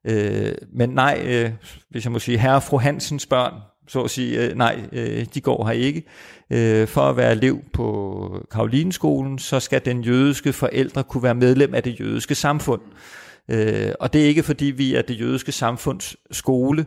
[0.08, 1.52] Øh, men nej, øh,
[1.90, 3.54] hvis jeg må sige, herre og fru Hansens børn,
[3.88, 6.04] så at sige, øh, nej, øh, de går her ikke.
[6.88, 11.84] For at være elev på Karolineskolen, så skal den jødiske forældre kunne være medlem af
[11.84, 12.82] det jødiske samfund.
[13.50, 16.86] Øh, og det er ikke fordi vi er det jødiske samfunds skole,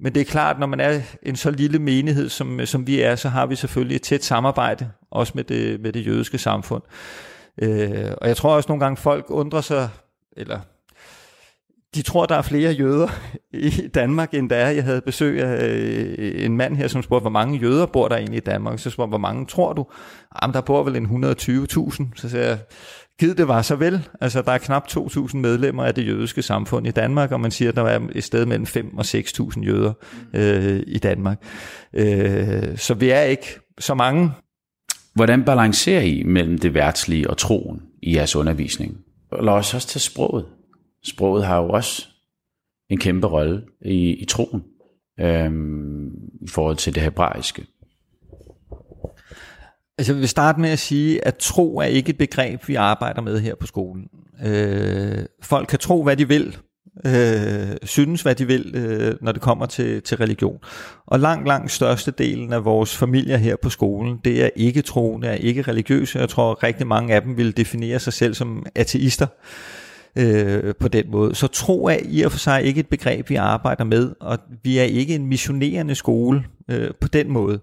[0.00, 3.16] men det er klart, når man er en så lille menighed, som, som vi er,
[3.16, 6.82] så har vi selvfølgelig et tæt samarbejde, også med det, med det jødiske samfund.
[7.62, 9.88] Øh, og jeg tror også nogle gange, folk undrer sig,
[10.36, 10.60] eller
[11.94, 13.08] de tror, der er flere jøder
[13.68, 14.70] i Danmark, end der er.
[14.70, 18.16] Jeg havde besøg af øh, en mand her, som spurgte, hvor mange jøder bor der
[18.16, 18.78] egentlig i Danmark?
[18.78, 19.86] Så spurgte hvor mange tror du?
[20.42, 22.04] Jamen, der bor vel en 120.000.
[22.14, 22.58] Så sagde jeg,
[23.18, 24.08] Gid det var så vel.
[24.20, 27.68] Altså, der er knap 2.000 medlemmer af det jødiske samfund i Danmark, og man siger,
[27.68, 29.92] at der er et sted mellem 5 og 6.000 jøder
[30.34, 31.42] øh, i Danmark.
[31.92, 34.32] Øh, så vi er ikke så mange.
[35.16, 38.98] Hvordan balancerer I mellem det værtslige og troen i jeres undervisning?
[39.42, 40.46] Lad os også tage sproget.
[41.04, 42.08] Sproget har jo også
[42.90, 44.64] en kæmpe rolle i, i troen
[45.20, 45.52] øh,
[46.42, 47.66] i forhold til det hebraiske.
[49.98, 53.22] Altså jeg vil starte med at sige, at tro er ikke et begreb, vi arbejder
[53.22, 54.08] med her på skolen.
[54.46, 56.56] Øh, folk kan tro, hvad de vil,
[57.04, 60.58] øh, synes, hvad de vil, øh, når det kommer til, til religion.
[61.06, 65.34] Og langt, langt størstedelen af vores familier her på skolen, det er ikke troende, er
[65.34, 66.18] ikke religiøse.
[66.18, 69.26] Jeg tror, rigtig mange af dem vil definere sig selv som ateister
[70.16, 71.34] øh, på den måde.
[71.34, 74.78] Så tro er i og for sig ikke et begreb, vi arbejder med, og vi
[74.78, 77.60] er ikke en missionerende skole øh, på den måde.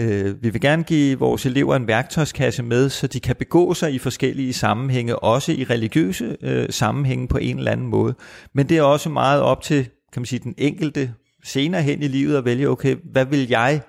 [0.00, 3.92] Øh, vi vil gerne give vores elever en værktøjskasse med, så de kan begå sig
[3.92, 8.14] i forskellige sammenhænge, også i religiøse øh, sammenhænge på en eller anden måde.
[8.52, 11.12] Men det er også meget op til kan man sige, den enkelte
[11.44, 13.80] senere hen i livet at vælge, okay, hvad vil jeg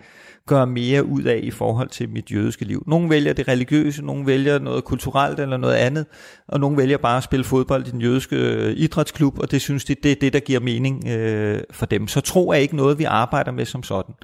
[0.48, 2.84] gøre mere ud af i forhold til mit jødiske liv.
[2.88, 6.06] Nogle vælger det religiøse, nogle vælger noget kulturelt eller noget andet,
[6.48, 9.86] og nogle vælger bare at spille fodbold i den jødiske øh, idrætsklub, og det synes
[9.86, 12.08] de, det er det, der giver mening øh, for dem.
[12.08, 14.16] Så tro er ikke noget, vi arbejder med som sådan.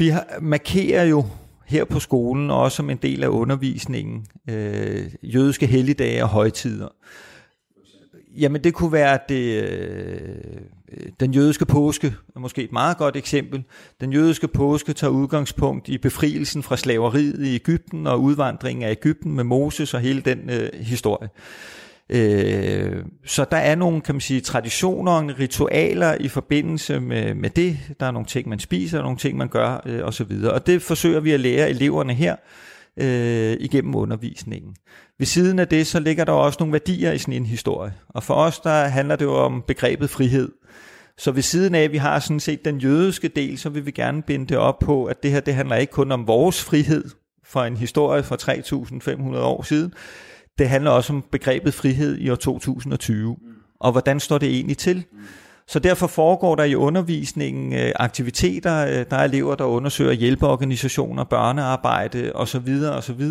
[0.00, 1.24] Vi har, markerer jo
[1.66, 6.88] her på skolen, også som en del af undervisningen, øh, jødiske helligdage og højtider.
[8.36, 13.64] Jamen det kunne være det, øh, den jødiske påske, er måske et meget godt eksempel.
[14.00, 19.32] Den jødiske påske tager udgangspunkt i befrielsen fra slaveriet i Ægypten og udvandringen af Ægypten
[19.32, 21.28] med Moses og hele den øh, historie.
[21.28, 27.34] Øh, Øh, så der er nogle, kan man sige, traditioner og ritualer i forbindelse med,
[27.34, 27.78] med det.
[28.00, 30.32] Der er nogle ting, man spiser, nogle ting, man gør øh, osv.
[30.44, 32.36] Og det forsøger vi at lære eleverne her
[32.96, 34.76] øh, igennem undervisningen.
[35.18, 37.92] Ved siden af det, så ligger der også nogle værdier i sådan en historie.
[38.08, 40.48] Og for os, der handler det jo om begrebet frihed.
[41.18, 43.90] Så ved siden af, at vi har sådan set den jødiske del, så vil vi
[43.90, 47.04] gerne binde det op på, at det her, det handler ikke kun om vores frihed
[47.44, 48.36] for en historie fra
[49.34, 49.92] 3.500 år siden,
[50.60, 53.36] det handler også om begrebet frihed i år 2020.
[53.80, 55.04] Og hvordan står det egentlig til?
[55.68, 61.24] Så derfor foregår der i undervisningen øh, aktiviteter, øh, der er elever, der undersøger hjælpeorganisationer,
[61.24, 62.82] børnearbejde osv.
[62.92, 63.22] osv.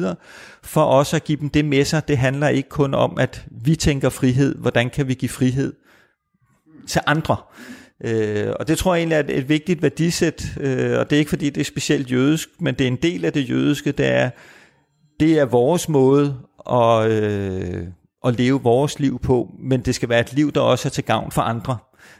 [0.63, 2.07] For også at give dem det med sig.
[2.07, 4.55] Det handler ikke kun om, at vi tænker frihed.
[4.55, 5.73] Hvordan kan vi give frihed
[6.87, 7.37] til andre?
[8.03, 11.19] Øh, og det tror jeg egentlig er et, et vigtigt værdisæt, øh, og det er
[11.19, 14.07] ikke fordi det er specielt jødisk, men det er en del af det jødiske, det
[14.07, 14.29] er,
[15.19, 17.87] det er vores måde at, øh,
[18.25, 21.03] at leve vores liv på, men det skal være et liv, der også er til
[21.03, 21.77] gavn for andre,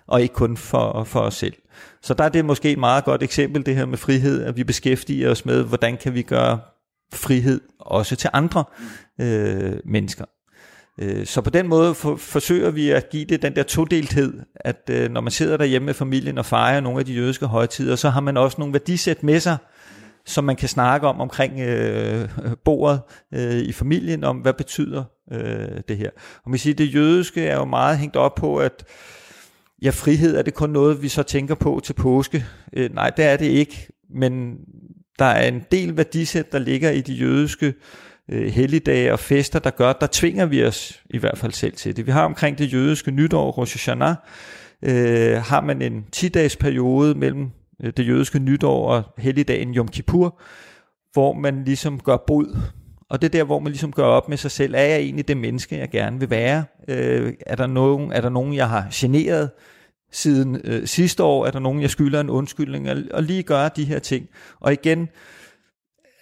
[0.07, 1.53] og ikke kun for, for os selv.
[2.01, 4.63] Så der er det måske et meget godt eksempel, det her med frihed, at vi
[4.63, 6.59] beskæftiger os med, hvordan kan vi gøre
[7.13, 8.63] frihed også til andre
[9.21, 10.25] øh, mennesker.
[11.01, 14.89] Øh, så på den måde for, forsøger vi at give det den der todelthed, at
[14.91, 18.09] øh, når man sidder derhjemme med familien og fejrer nogle af de jødiske højtider, så
[18.09, 19.57] har man også nogle værdisæt med sig,
[20.29, 22.29] som man kan snakke om omkring øh,
[22.65, 23.01] bordet
[23.33, 26.09] øh, i familien, om hvad betyder øh, det her.
[26.43, 28.83] Og man siger, det jødiske er jo meget hængt op på, at
[29.81, 32.45] ja, frihed er det kun noget, vi så tænker på til påske.
[32.73, 34.57] Øh, nej, det er det ikke, men
[35.19, 37.73] der er en del værdisæt, der ligger i de jødiske
[38.31, 41.97] øh, helligdage og fester, der gør, der tvinger vi os i hvert fald selv til
[41.97, 42.05] det.
[42.05, 44.15] Vi har omkring det jødiske nytår, Rosh Hashanah,
[44.83, 47.49] øh, har man en 10-dages periode mellem
[47.83, 50.39] Øh, det jødiske nytår og helligdagen Yom Kippur,
[51.13, 52.57] hvor man ligesom gør bod
[53.09, 55.27] Og det er der, hvor man ligesom gør op med sig selv, er jeg egentlig
[55.27, 56.63] det menneske, jeg gerne vil være?
[56.87, 59.49] Øh, er, der nogen, er der nogen, jeg har generet
[60.11, 61.45] siden øh, sidste år?
[61.45, 62.89] Er der nogen, jeg skylder en undskyldning?
[62.89, 64.27] Og, og lige gøre de her ting.
[64.59, 65.09] Og igen,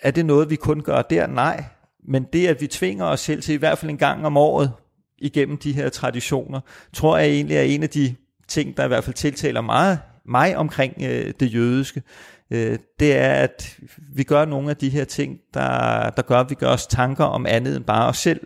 [0.01, 1.27] er det noget, vi kun gør der?
[1.27, 1.63] Nej.
[2.09, 4.71] Men det, at vi tvinger os selv til i hvert fald en gang om året
[5.17, 6.59] igennem de her traditioner,
[6.93, 8.15] tror jeg egentlig er en af de
[8.47, 12.01] ting, der i hvert fald tiltaler meget mig omkring øh, det jødiske.
[12.51, 13.77] Øh, det er, at
[14.15, 17.23] vi gør nogle af de her ting, der, der gør, at vi gør os tanker
[17.23, 18.39] om andet end bare os selv.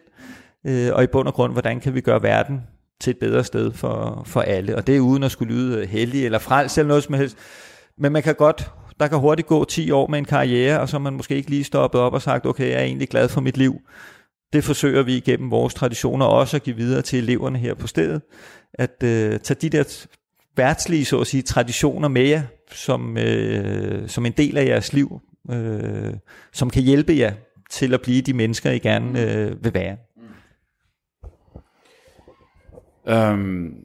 [0.68, 2.62] Øh, og i bund og grund, hvordan kan vi gøre verden
[3.00, 4.76] til et bedre sted for, for alle.
[4.76, 7.38] Og det er uden at skulle lyde øh, heldig eller frels eller noget som helst.
[7.98, 10.98] Men man kan godt der kan hurtigt gå 10 år med en karriere, og så
[10.98, 13.42] er man måske ikke lige stoppet op og sagt, okay, jeg er egentlig glad for
[13.42, 13.82] mit liv.
[14.54, 18.22] Det forsøger vi igennem vores traditioner også at give videre til eleverne her på stedet,
[18.74, 20.08] at øh, tage de der
[20.62, 25.22] værtslige, så at sige, traditioner med jer, som, øh, som en del af jeres liv,
[25.52, 26.14] øh,
[26.54, 27.34] som kan hjælpe jer
[27.70, 29.98] til at blive de mennesker, I gerne øh, vil være.
[33.34, 33.76] Um,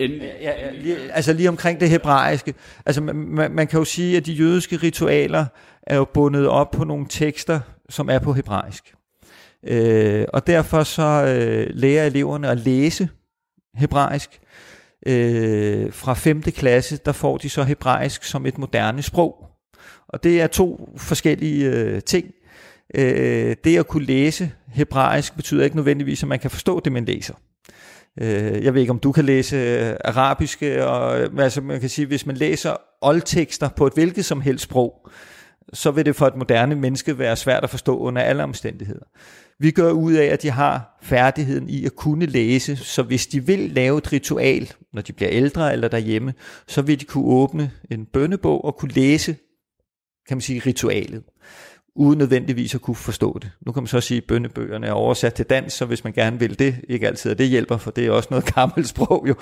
[0.00, 0.06] Ja,
[0.40, 2.54] ja, lige, altså lige omkring det hebraiske.
[2.86, 5.46] Altså man, man kan jo sige, at de jødiske ritualer
[5.82, 8.94] er jo bundet op på nogle tekster, som er på hebraisk.
[9.66, 13.08] Øh, og derfor så øh, lærer eleverne at læse
[13.74, 14.40] hebraisk.
[15.06, 16.42] Øh, fra 5.
[16.42, 19.46] klasse, der får de så hebraisk som et moderne sprog.
[20.08, 22.26] Og det er to forskellige øh, ting.
[22.94, 27.04] Øh, det at kunne læse hebraisk betyder ikke nødvendigvis, at man kan forstå det, man
[27.04, 27.34] læser.
[28.20, 31.80] Øh, jeg ved ikke, om du kan læse øh, arabiske, øh, og øh, altså man
[31.80, 35.08] kan sige, hvis man læser oldtekster på et hvilket som helst sprog,
[35.72, 39.04] så vil det for et moderne menneske være svært at forstå under alle omstændigheder.
[39.62, 43.46] Vi gør ud af, at de har færdigheden i at kunne læse, så hvis de
[43.46, 46.34] vil lave et ritual, når de bliver ældre eller derhjemme,
[46.66, 49.36] så vil de kunne åbne en bønnebog og kunne læse,
[50.28, 51.22] kan man sige, ritualet
[51.96, 53.50] uden nødvendigvis at kunne forstå det.
[53.66, 56.38] Nu kan man så sige, at bønnebøgerne er oversat til dansk, så hvis man gerne
[56.38, 59.34] vil det, ikke altid at det hjælper, for det er også noget gammelt sprog jo.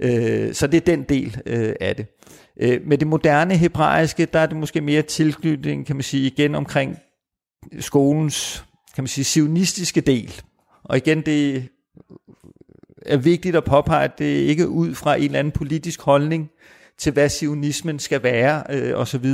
[0.00, 2.06] Øh, så det er den del øh, af det.
[2.60, 6.54] Øh, med det moderne hebraiske, der er det måske mere tilknytning, kan man sige, igen
[6.54, 6.98] omkring
[7.80, 8.64] skolens,
[8.98, 10.40] kan man sige, sionistiske del.
[10.84, 11.68] Og igen, det
[13.06, 16.50] er vigtigt at påpege, at det ikke er ud fra en eller anden politisk holdning
[16.98, 19.26] til, hvad sionismen skal være, øh, osv.,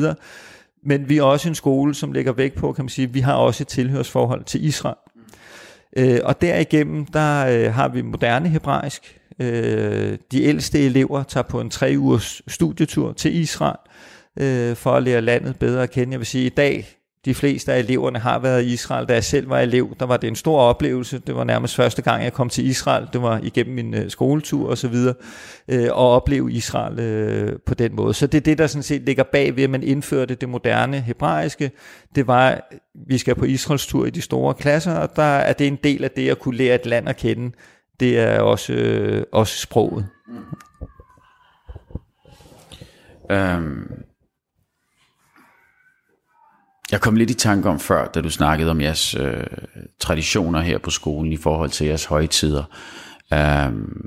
[0.82, 3.34] men vi er også en skole, som lægger vægt på, kan man sige, vi har
[3.34, 4.96] også et tilhørsforhold til Israel.
[5.96, 9.20] Øh, og derigennem, der øh, har vi moderne hebraisk.
[9.38, 13.78] Øh, de ældste elever tager på en tre ugers studietur til Israel,
[14.38, 16.12] øh, for at lære landet bedre at kende.
[16.12, 16.86] Jeg vil sige, i dag
[17.24, 19.08] de fleste af eleverne har været i Israel.
[19.08, 21.18] Da jeg selv var elev, der var det en stor oplevelse.
[21.18, 23.08] Det var nærmest første gang, jeg kom til Israel.
[23.12, 25.14] Det var igennem min øh, skoletur og så videre.
[25.68, 28.14] Øh, uh, og opleve Israel øh, på den måde.
[28.14, 31.00] Så det er det, der sådan set ligger bag ved, at man indførte det moderne
[31.00, 31.70] hebraiske.
[32.14, 32.60] Det var,
[33.08, 36.04] vi skal på Israels tur i de store klasser, og der er det en del
[36.04, 37.52] af det at kunne lære et land at kende.
[38.00, 40.06] Det er også, også sproget.
[43.30, 44.04] Um
[46.92, 49.46] jeg kom lidt i tanke om før, da du snakkede om jeres øh,
[50.00, 52.64] traditioner her på skolen i forhold til jeres højtider.
[53.30, 54.04] Um,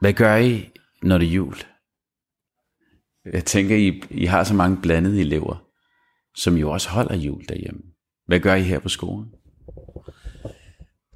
[0.00, 0.70] hvad gør I,
[1.02, 1.56] når det er jul?
[3.32, 5.64] Jeg tænker, I, I har så mange blandede elever,
[6.36, 7.80] som jo også holder jul derhjemme.
[8.26, 9.26] Hvad gør I her på skolen?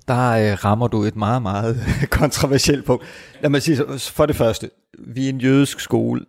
[0.09, 1.77] Der øh, rammer du et meget, meget
[2.21, 3.05] kontroversielt punkt.
[3.41, 6.25] Lad mig sige, for det første, vi er en jødisk skole,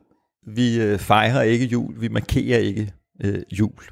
[0.48, 3.84] vi øh, fejrer ikke jul, vi markerer ikke øh, jul.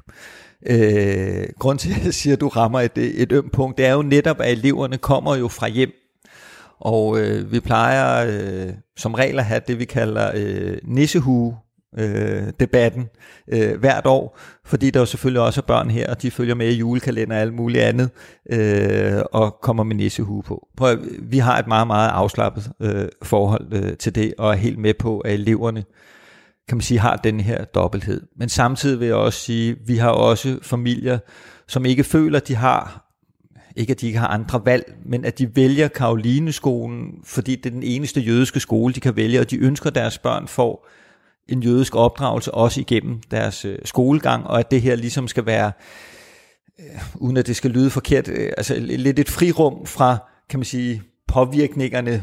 [0.66, 3.92] Øh, grund til, at jeg siger, at du rammer et, et ømt punkt, det er
[3.92, 5.92] jo netop, at eleverne kommer jo fra hjem.
[6.80, 11.56] Og øh, vi plejer øh, som regel at have det, vi kalder øh, nissehue
[11.98, 13.08] øh, debatten
[13.48, 16.68] øh, hvert år, fordi der jo selvfølgelig også er børn her, og de følger med
[16.68, 18.10] i julekalender og alt muligt andet,
[18.50, 20.68] øh, og kommer med nissehue på.
[20.76, 24.78] Prøv, vi har et meget, meget afslappet øh, forhold øh, til det, og er helt
[24.78, 25.84] med på, at eleverne
[26.70, 28.22] kan man sige, har den her dobbelthed.
[28.36, 31.18] Men samtidig vil jeg også sige, vi har også familier,
[31.68, 33.06] som ikke føler, at de har,
[33.76, 37.70] ikke at de ikke har andre valg, men at de vælger Karolineskolen, fordi det er
[37.70, 40.88] den eneste jødiske skole, de kan vælge, og de ønsker, at deres børn får
[41.48, 45.72] en jødisk opdragelse også igennem deres øh, skolegang, og at det her ligesom skal være,
[46.78, 50.64] øh, uden at det skal lyde forkert, øh, altså lidt et frirum fra, kan man
[50.64, 52.22] sige, påvirkningerne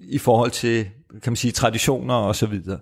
[0.00, 0.88] i forhold til,
[1.22, 2.78] kan man sige, traditioner og så videre.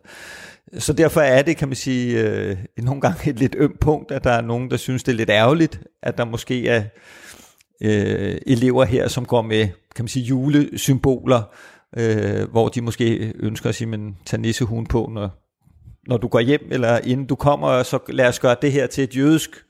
[0.78, 4.24] Så derfor er det, kan man sige, øh, nogle gange et lidt ømt punkt, at
[4.24, 6.82] der er nogen, der synes, det er lidt ærgerligt, at der måske er
[7.80, 11.42] øh, elever her, som går med, kan man sige, julesymboler,
[11.96, 15.44] øh, hvor de måske ønsker at sige, men tag nissehuen på, når
[16.06, 19.04] når du går hjem, eller inden du kommer, så lad os gøre det her til
[19.04, 19.64] et jødisk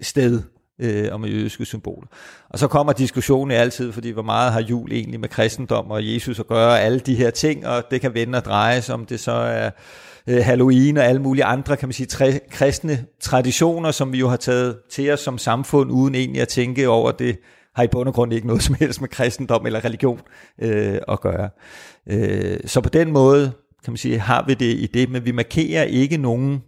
[0.00, 0.42] sted,
[0.78, 2.06] øh, og med jødiske symboler.
[2.48, 6.40] Og så kommer diskussionen altid, fordi hvor meget har jul egentlig med kristendom og Jesus
[6.40, 9.20] at gøre, alle de her ting, og det kan vende og dreje sig, om det
[9.20, 9.70] så er
[10.30, 14.28] øh, Halloween og alle mulige andre, kan man sige, tre, kristne traditioner, som vi jo
[14.28, 17.38] har taget til os som samfund, uden egentlig at tænke over det,
[17.74, 20.20] har i bund og grund ikke noget som helst med kristendom eller religion
[20.62, 21.50] øh, at gøre.
[22.08, 23.52] Øh, så på den måde,
[23.84, 26.62] kan man sige, har vi det i det, men vi markerer ikke nogen,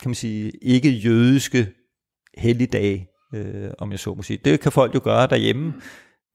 [0.00, 1.68] kan man sige, ikke jødiske
[2.38, 4.38] helligdage, øh, om jeg så må sige.
[4.44, 5.74] Det kan folk jo gøre derhjemme.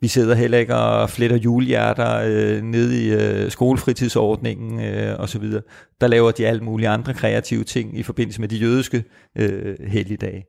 [0.05, 5.43] Vi sidder heller ikke og fletter julehjerter øh, ned i øh, skolefritidsordningen øh, osv.
[6.01, 9.03] Der laver de alt mulige andre kreative ting i forbindelse med de jødiske
[9.35, 10.45] øh, helligdage.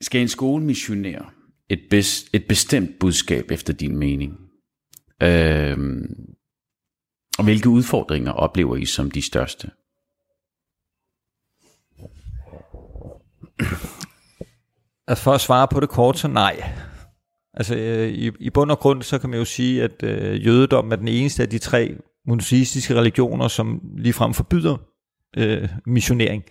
[0.00, 1.30] Skal en skole missionere
[1.68, 4.32] et, bes, et bestemt budskab efter din mening?
[5.22, 5.78] Øh,
[7.38, 9.70] og hvilke udfordringer oplever I som de største?
[15.08, 16.62] Altså for at svare på det kort, så nej.
[17.54, 20.92] Altså øh, i, i bund og grund, så kan man jo sige, at øh, jødedom
[20.92, 24.76] er den eneste af de tre monoteistiske religioner, som ligefrem forbyder
[25.36, 26.44] øh, missionering.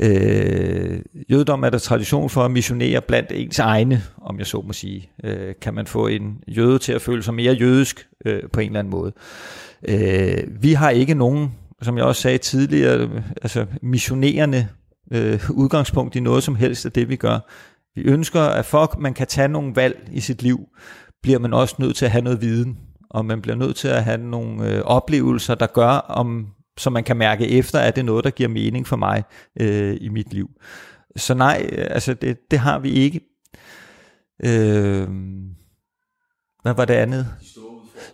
[0.00, 1.00] Øh,
[1.30, 5.10] jødedom er der tradition for at missionere blandt ens egne, om jeg så må sige.
[5.24, 8.66] Øh, kan man få en jøde til at føle sig mere jødisk øh, på en
[8.66, 9.12] eller anden måde.
[9.88, 14.68] Øh, vi har ikke nogen, som jeg også sagde tidligere, altså missionerende
[15.10, 17.38] øh, udgangspunkt i noget som helst af det, vi gør.
[17.94, 20.68] Vi ønsker, at folk, man kan tage nogle valg i sit liv,
[21.22, 22.78] bliver man også nødt til at have noget viden,
[23.10, 26.46] og man bliver nødt til at have nogle øh, oplevelser, der gør, om,
[26.78, 29.24] så man kan mærke efter, at det er noget, der giver mening for mig
[29.60, 30.50] øh, i mit liv.
[31.16, 33.20] Så nej, øh, altså det, det har vi ikke.
[34.44, 35.08] Øh,
[36.62, 37.26] hvad var det andet?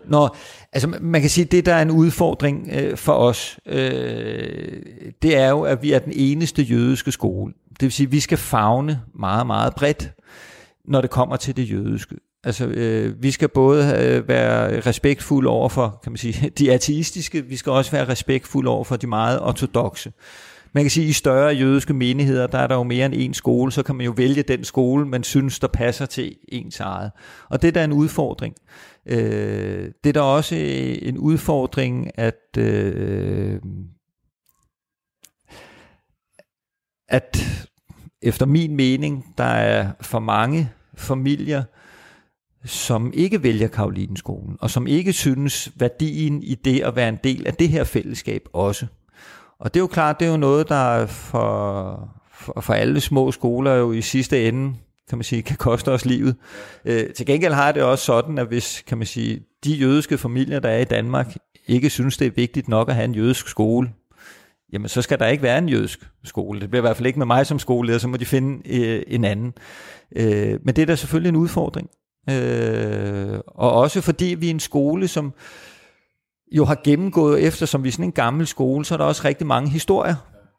[0.08, 0.28] Nå,
[0.72, 4.82] altså man kan sige, at det der er en udfordring øh, for os, øh,
[5.22, 7.52] det er jo, at vi er den eneste jødiske skole.
[7.70, 10.12] Det vil sige, at vi skal fagne meget, meget bredt,
[10.84, 12.16] når det kommer til det jødiske.
[12.44, 17.44] Altså, øh, vi skal både øh, være respektfulde over for, kan man sige, de ateistiske,
[17.44, 20.12] vi skal også være respektfulde over for de meget ortodoxe.
[20.72, 23.34] Man kan sige, at i større jødiske menigheder, der er der jo mere end en
[23.34, 27.10] skole, så kan man jo vælge den skole, man synes, der passer til ens eget.
[27.48, 28.54] Og det der er en udfordring.
[29.06, 30.56] Øh, det er da også
[31.02, 33.60] en udfordring, at, øh,
[37.08, 37.38] at
[38.22, 41.62] efter min mening, der er for mange familier,
[42.64, 47.46] som ikke vælger Karolinskolen, og som ikke synes værdien i det at være en del
[47.46, 48.86] af det her fællesskab også.
[49.58, 53.32] Og det er jo klart, det er jo noget, der for, for, for alle små
[53.32, 54.74] skoler jo i sidste ende,
[55.08, 56.36] kan man sige, kan koste os livet.
[56.84, 60.60] Øh, til gengæld har det også sådan, at hvis, kan man sige, de jødiske familier,
[60.60, 63.90] der er i Danmark, ikke synes, det er vigtigt nok at have en jødisk skole,
[64.72, 66.60] jamen så skal der ikke være en jødisk skole.
[66.60, 69.02] Det bliver i hvert fald ikke med mig som skoleleder, så må de finde øh,
[69.06, 69.54] en anden.
[70.16, 71.90] Øh, men det er da selvfølgelig en udfordring.
[72.30, 75.32] Øh, og også fordi vi er en skole, som
[76.52, 79.22] jo har gennemgået, efter som vi er sådan en gammel skole, så er der også
[79.24, 80.14] rigtig mange historier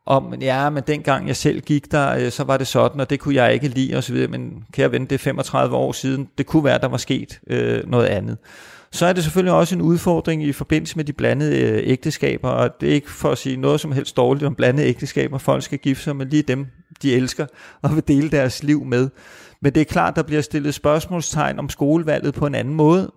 [0.08, 3.20] om, ja, men dengang jeg selv gik der, øh, så var det sådan, og det
[3.20, 6.64] kunne jeg ikke lide osv., men kære ven, det er 35 år siden, det kunne
[6.64, 8.38] være, der var sket øh, noget andet.
[8.92, 12.70] Så er det selvfølgelig også en udfordring i forbindelse med de blandede øh, ægteskaber, og
[12.82, 15.80] det er ikke for at sige noget som helst dårligt om blandede ægteskaber, folk skal
[15.80, 16.66] gifte sig med lige dem,
[17.02, 17.46] de elsker,
[17.82, 19.10] og vil dele deres liv med.
[19.62, 23.12] Men det er klart, der bliver stillet spørgsmålstegn om skolevalget på en anden måde.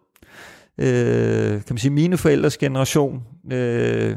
[0.79, 3.22] Øh, kan man sige, mine forældres generation,
[3.53, 4.16] øh,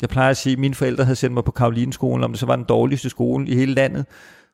[0.00, 2.46] jeg plejer at sige, at mine forældre havde sendt mig på Karolinskolen, om det så
[2.46, 4.06] var den dårligste skole i hele landet,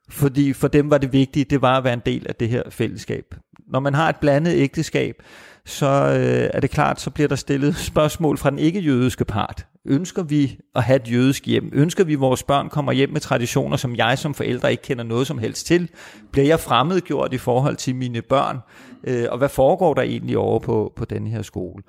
[0.09, 2.63] fordi for dem var det vigtige, det var at være en del af det her
[2.71, 3.35] fællesskab.
[3.69, 5.23] Når man har et blandet ægteskab,
[5.65, 9.67] så øh, er det klart, så bliver der stillet spørgsmål fra den ikke-jødiske part.
[9.85, 11.71] Ønsker vi at have et jødisk hjem?
[11.73, 15.05] Ønsker vi, at vores børn kommer hjem med traditioner, som jeg som forældre ikke kender
[15.05, 15.89] noget som helst til?
[16.33, 18.59] Bliver jeg fremmedgjort i forhold til mine børn?
[19.05, 21.83] Øh, og hvad foregår der egentlig over på, på den her skole?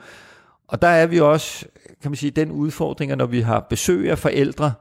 [0.67, 1.65] Og der er vi også,
[2.01, 4.71] kan man sige, den udfordring, når vi har besøg af forældre,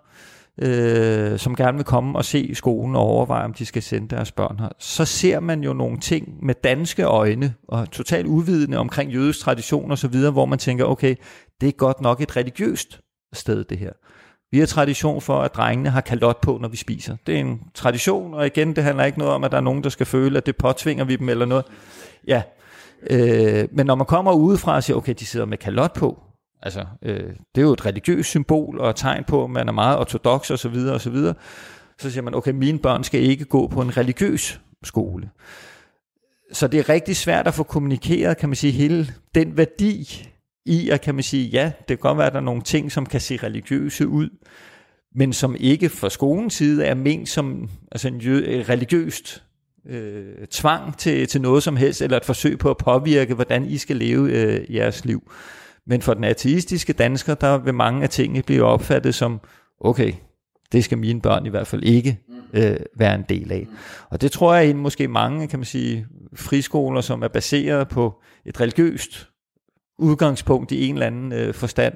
[0.62, 4.32] øh, som gerne vil komme og se skolen og overveje, om de skal sende deres
[4.32, 9.12] børn her, så ser man jo nogle ting med danske øjne og totalt uvidende omkring
[9.12, 11.14] jødisk tradition og så videre, hvor man tænker, okay,
[11.61, 13.01] det er godt nok et religiøst
[13.32, 13.93] sted det her.
[14.51, 17.16] Vi har tradition for, at drengene har kalot på, når vi spiser.
[17.26, 19.84] Det er en tradition, og igen, det handler ikke noget om, at der er nogen,
[19.84, 21.64] der skal føle, at det påtvinger vi dem eller noget.
[22.26, 22.43] Ja,
[23.11, 26.26] øh, men når man kommer udefra og siger, okay, de sidder med kalot på,
[26.62, 29.72] altså, øh, det er jo et religiøst symbol og et tegn på, at man er
[29.72, 31.34] meget ortodox og så videre og så videre,
[31.98, 35.30] så siger man, okay, mine børn skal ikke gå på en religiøs skole.
[36.52, 40.28] så det er rigtig svært at få kommunikeret, kan man sige, hele den værdi
[40.66, 42.92] i, at kan man sige, ja, det kan godt være, at der er nogle ting,
[42.92, 44.28] som kan se religiøse ud,
[45.14, 48.20] men som ikke fra skolens side er ment som altså en
[48.68, 49.42] religiøst
[49.88, 53.78] øh, tvang til, til noget som helst, eller et forsøg på at påvirke, hvordan I
[53.78, 55.30] skal leve øh, jeres liv.
[55.87, 59.41] Men for den ateistiske dansker, der vil mange af tingene blive opfattet som,
[59.80, 60.12] okay,
[60.72, 62.18] det skal mine børn i hvert fald ikke
[62.53, 63.66] øh, være en del af.
[64.11, 68.22] Og det tror jeg, at måske mange, kan man sige, friskoler, som er baseret på
[68.47, 69.28] et religiøst
[69.99, 71.95] udgangspunkt i en eller anden øh, forstand,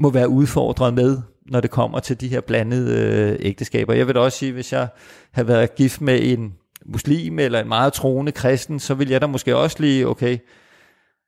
[0.00, 3.94] må være udfordret med, når det kommer til de her blandede øh, ægteskaber.
[3.94, 4.88] Jeg vil da også sige, hvis jeg
[5.32, 6.54] havde været gift med en
[6.86, 10.38] muslim eller en meget troende kristen, så vil jeg da måske også lige, okay,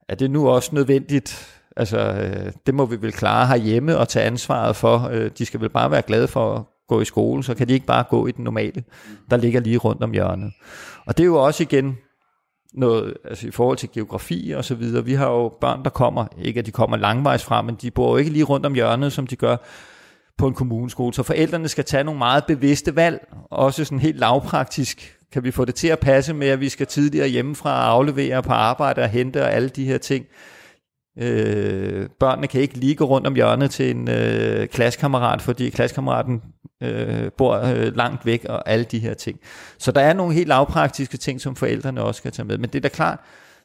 [0.08, 1.57] er det nu også nødvendigt?
[1.78, 5.08] Altså, øh, det må vi vel klare herhjemme og tage ansvaret for.
[5.12, 7.72] Øh, de skal vel bare være glade for at gå i skole, så kan de
[7.72, 8.84] ikke bare gå i den normale,
[9.30, 10.52] der ligger lige rundt om hjørnet.
[11.06, 11.96] Og det er jo også igen
[12.74, 15.04] noget, altså i forhold til geografi og så videre.
[15.04, 18.10] Vi har jo børn, der kommer, ikke at de kommer langvejs fra, men de bor
[18.10, 19.56] jo ikke lige rundt om hjørnet, som de gør
[20.38, 21.14] på en kommuneskole.
[21.14, 25.14] Så forældrene skal tage nogle meget bevidste valg, også sådan helt lavpraktisk.
[25.32, 28.42] Kan vi få det til at passe med, at vi skal tidligere hjemmefra og aflevere
[28.42, 30.24] på arbejde og hente og alle de her ting?
[31.18, 36.42] Øh, børnene kan ikke lige gå rundt om hjørnet til en øh, klassekammerat, fordi klassekammeraten
[36.82, 39.38] øh, bor øh, langt væk og alle de her ting.
[39.78, 42.58] Så der er nogle helt lavpraktiske ting, som forældrene også skal tage med.
[42.58, 43.18] Men det er da klart,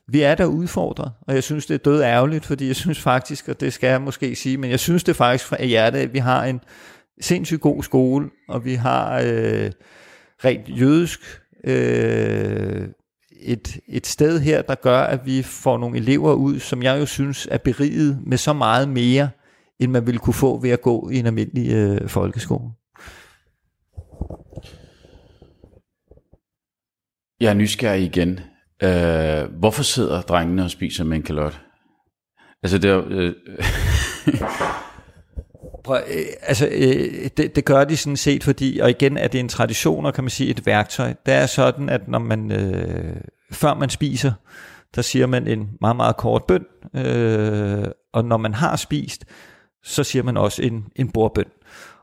[0.07, 3.49] vi er der udfordret, og jeg synes, det er død ærgerligt, fordi jeg synes faktisk,
[3.49, 6.19] og det skal jeg måske sige, men jeg synes det faktisk fra hjertet, at vi
[6.19, 6.61] har en
[7.21, 9.71] sindssygt god skole, og vi har øh,
[10.45, 11.19] rent jødisk
[11.63, 12.87] øh,
[13.45, 17.05] et, et sted her, der gør, at vi får nogle elever ud, som jeg jo
[17.05, 19.29] synes er beriget med så meget mere,
[19.79, 22.71] end man ville kunne få ved at gå i en almindelig øh, folkeskole.
[27.39, 28.39] Jeg er nysgerrig igen.
[28.83, 31.61] Øh, hvorfor sidder drengene og spiser med en kalot?
[32.63, 33.03] Altså det er...
[33.09, 33.33] Øh,
[35.83, 39.39] Prøv, øh, altså, øh, det, det gør de sådan set, fordi, og igen er det
[39.39, 41.13] en tradition, og kan man sige et værktøj.
[41.25, 43.15] Det er sådan, at når man, øh,
[43.51, 44.31] før man spiser,
[44.95, 46.65] der siger man en meget, meget kort bøn,
[46.95, 49.25] øh, og når man har spist,
[49.83, 51.45] så siger man også en, en bordbøn.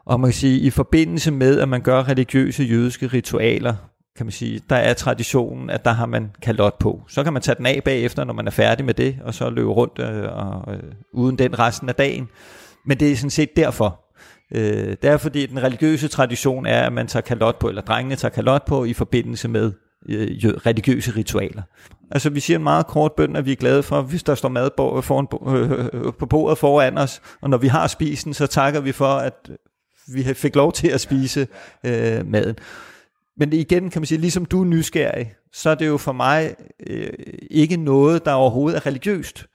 [0.05, 3.75] Og man kan sige, i forbindelse med, at man gør religiøse jødiske ritualer,
[4.17, 7.03] kan man sige, der er traditionen, at der har man kalot på.
[7.09, 9.51] Så kan man tage den af bagefter, når man er færdig med det, og så
[9.51, 12.29] løbe rundt øh, og, øh, uden den resten af dagen.
[12.87, 14.01] Men det er sådan set derfor.
[14.55, 18.17] Øh, det er fordi, den religiøse tradition er, at man tager kalot på, eller drengene
[18.17, 19.73] tager kalot på i forbindelse med
[20.09, 21.63] øh, religiøse ritualer.
[22.11, 24.49] Altså vi siger en meget kort bøn, at vi er glade for, hvis der står
[24.49, 25.27] mad på, øh, foran,
[25.57, 29.15] øh, øh, på bordet foran os, og når vi har spisen, så takker vi for,
[29.15, 29.51] at
[30.15, 31.47] vi fik lov til at spise
[31.85, 32.57] øh, maden.
[33.37, 36.55] Men igen kan man sige, ligesom du er nysgerrig, så er det jo for mig
[36.87, 37.13] øh,
[37.51, 39.47] ikke noget, der overhovedet er religiøst.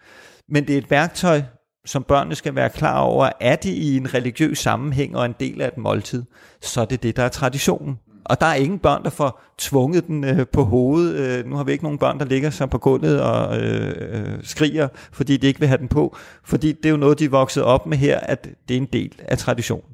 [0.49, 1.41] Men det er et værktøj,
[1.85, 5.61] som børnene skal være klar over, er det i en religiøs sammenhæng og en del
[5.61, 6.23] af et måltid,
[6.61, 7.99] så er det det, der er traditionen.
[8.25, 11.15] Og der er ingen børn, der får tvunget den øh, på hovedet.
[11.15, 14.43] Øh, nu har vi ikke nogen børn, der ligger sig på gulvet og øh, øh,
[14.43, 16.17] skriger, fordi de ikke vil have den på.
[16.43, 18.89] Fordi det er jo noget, de er vokset op med her, at det er en
[18.93, 19.89] del af traditionen.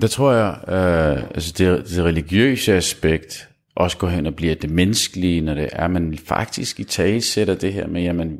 [0.00, 4.70] Der tror jeg, øh, altså det, det religiøse aspekt også går hen og bliver det
[4.70, 8.38] menneskelige, når det er, man faktisk i tale sætter det her med, jamen,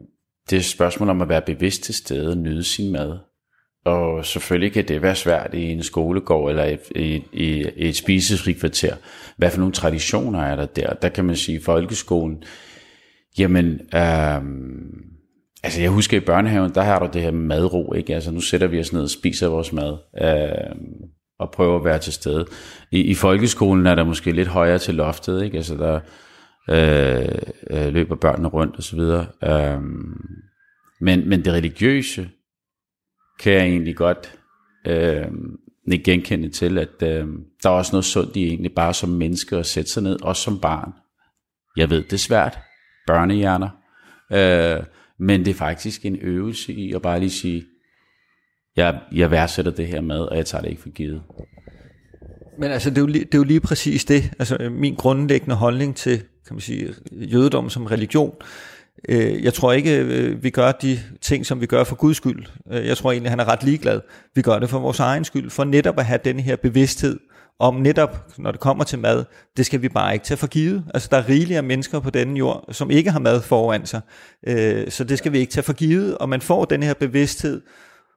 [0.51, 3.19] det er et spørgsmål om at være bevidst til stede og nyde sin mad.
[3.85, 6.77] Og selvfølgelig kan det være svært i en skolegård eller i,
[7.33, 8.97] i, i et spisefri kvarter.
[9.37, 10.95] Hvad for nogle traditioner er der der?
[10.95, 12.43] Der kan man sige, folkeskolen,
[13.39, 14.43] jamen, øh,
[15.63, 18.15] altså jeg husker i børnehaven, der har du det her madro, ikke?
[18.15, 19.97] Altså nu sætter vi os ned og spiser vores mad.
[20.23, 20.77] Øh,
[21.39, 22.47] og prøver at være til stede.
[22.91, 25.57] I, i folkeskolen er der måske lidt højere til loftet, ikke?
[25.57, 26.01] Altså der
[26.71, 27.39] øh,
[27.71, 29.27] øh, løber børnene rundt og så videre.
[29.45, 29.83] Øh,
[31.01, 32.31] men, men det religiøse
[33.41, 34.39] kan jeg egentlig godt
[34.87, 35.27] øh,
[36.05, 37.27] genkende til, at øh,
[37.63, 40.43] der er også noget sundt i egentlig bare som menneske at sætte sig ned, også
[40.43, 40.93] som barn.
[41.77, 42.59] Jeg ved, det er svært.
[43.07, 43.69] Børnehjerner.
[44.33, 44.85] Øh,
[45.19, 47.65] men det er faktisk en øvelse i at bare lige sige,
[48.77, 51.23] jeg, jeg værdsætter det her med, og jeg tager det ikke for givet.
[52.59, 54.33] Men altså, det er, jo lige, det er jo lige præcis det.
[54.39, 58.35] Altså, min grundlæggende holdning til, kan man sige, jødedom som religion,
[59.09, 62.47] øh, jeg tror ikke, øh, vi gør de ting, som vi gør for Guds skyld.
[62.73, 64.01] Øh, jeg tror egentlig, han er ret ligeglad.
[64.35, 67.19] Vi gør det for vores egen skyld, for netop at have den her bevidsthed
[67.59, 69.25] om netop, når det kommer til mad,
[69.57, 70.85] det skal vi bare ikke tage for givet.
[70.95, 74.01] Altså, der er rigelige mennesker på denne jord, som ikke har mad foran sig.
[74.89, 77.63] Så det skal vi ikke tage for givet, og man får den her bevidsthed,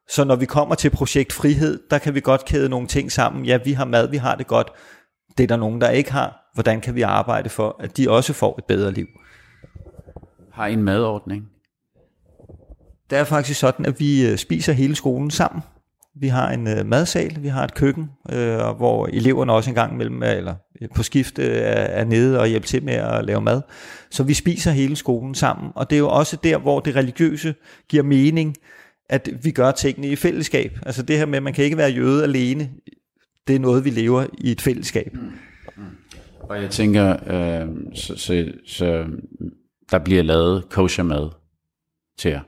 [0.10, 3.46] så når vi kommer til projekt frihed, der kan vi godt kæde nogle ting sammen.
[3.46, 4.68] Ja, vi har mad, vi har det godt.
[5.38, 6.50] Det er der nogen, der ikke har.
[6.54, 9.08] Hvordan kan vi arbejde for, at de også får et bedre liv?
[10.52, 11.46] Har I en madordning?
[13.10, 15.62] Det er faktisk sådan, at vi øh, spiser hele skolen sammen.
[16.16, 19.94] Vi har en øh, madsal, vi har et køkken, øh, hvor eleverne også en gang
[19.94, 23.62] imellem, eller øh, på skift, øh, er nede og hjælper til med at lave mad.
[24.12, 27.56] Så vi spiser hele skolen sammen, og det er jo også der, hvor det religiøse
[27.90, 28.56] giver mening,
[29.10, 30.80] at vi gør tingene i fællesskab.
[30.86, 32.70] Altså det her med, at man kan ikke være jøde alene,
[33.48, 35.14] det er noget, vi lever i et fællesskab.
[35.14, 35.32] Mm.
[35.78, 35.84] Mm.
[36.42, 39.06] Og jeg tænker, øh, så, så, så
[39.92, 41.30] der bliver lavet kosher mad
[42.18, 42.42] til jer.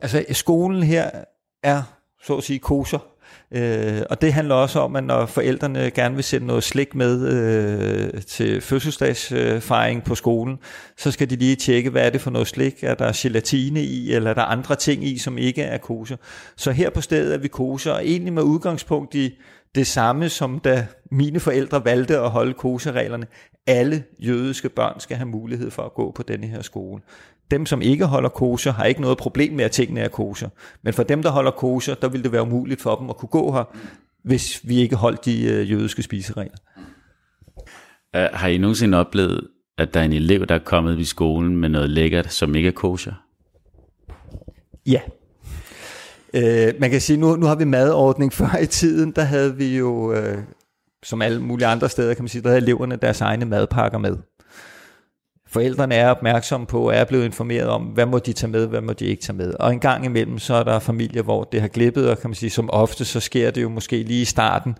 [0.00, 1.10] Altså skolen her
[1.62, 1.82] er
[2.22, 2.98] så at sige kosher.
[3.52, 7.28] Øh, og det handler også om, at når forældrene gerne vil sende noget slik med
[7.28, 10.58] øh, til fødselsdagsfejring på skolen,
[10.96, 12.84] så skal de lige tjekke, hvad er det for noget slik?
[12.84, 16.16] Er der gelatine i, eller er der andre ting i, som ikke er kosher?
[16.56, 19.38] Så her på stedet er vi kosher, og egentlig med udgangspunkt i
[19.74, 23.26] det samme, som da mine forældre valgte at holde kosereglerne.
[23.66, 27.02] Alle jødiske børn skal have mulighed for at gå på denne her skole.
[27.50, 30.48] Dem, som ikke holder kosher, har ikke noget problem med, at tingene er kosher.
[30.82, 33.28] Men for dem, der holder kosher, der vil det være umuligt for dem at kunne
[33.28, 33.64] gå her,
[34.24, 36.56] hvis vi ikke holdt de øh, jødiske spiseregler.
[38.16, 41.56] Uh, har I nogensinde oplevet, at der er en elev, der er kommet i skolen
[41.56, 43.12] med noget lækkert, som ikke er kosher?
[44.86, 45.00] Ja.
[46.34, 48.32] Uh, man kan sige, nu, nu har vi madordning.
[48.38, 50.38] Før i tiden, der havde vi jo, uh,
[51.02, 54.16] som alle mulige andre steder, kan man sige, der havde eleverne deres egne madpakker med.
[55.50, 58.80] Forældrene er opmærksomme på og er blevet informeret om, hvad må de tage med, hvad
[58.80, 59.54] må de ikke tage med.
[59.54, 62.34] Og en gang imellem, så er der familier, hvor det har glippet, og kan man
[62.34, 64.76] sige, som ofte, så sker det jo måske lige i starten,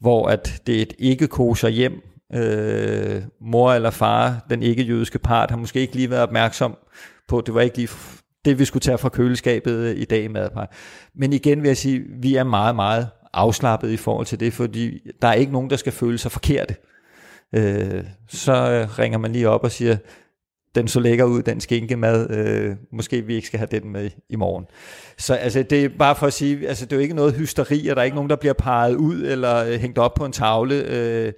[0.00, 1.92] hvor at det er et ikke koser hjem,
[2.34, 6.76] øh, mor eller far, den ikke-jødiske part, har måske ikke lige været opmærksom
[7.28, 7.88] på, det var ikke lige
[8.44, 10.74] det, vi skulle tage fra køleskabet i dag i madpakke.
[11.14, 14.98] Men igen vil jeg sige, vi er meget, meget afslappet i forhold til det, fordi
[15.22, 16.74] der er ikke nogen, der skal føle sig forkerte
[17.54, 19.96] øh, så øh, ringer man lige op og siger,
[20.74, 24.36] den så lækker ud, den skinkemad, øh, måske vi ikke skal have den med i
[24.36, 24.64] morgen.
[25.18, 27.88] Så altså, det er bare for at sige, altså, det er jo ikke noget hysteri,
[27.88, 30.32] og der er ikke nogen, der bliver peget ud eller øh, hængt op på en
[30.32, 30.74] tavle.
[30.74, 31.32] Øh,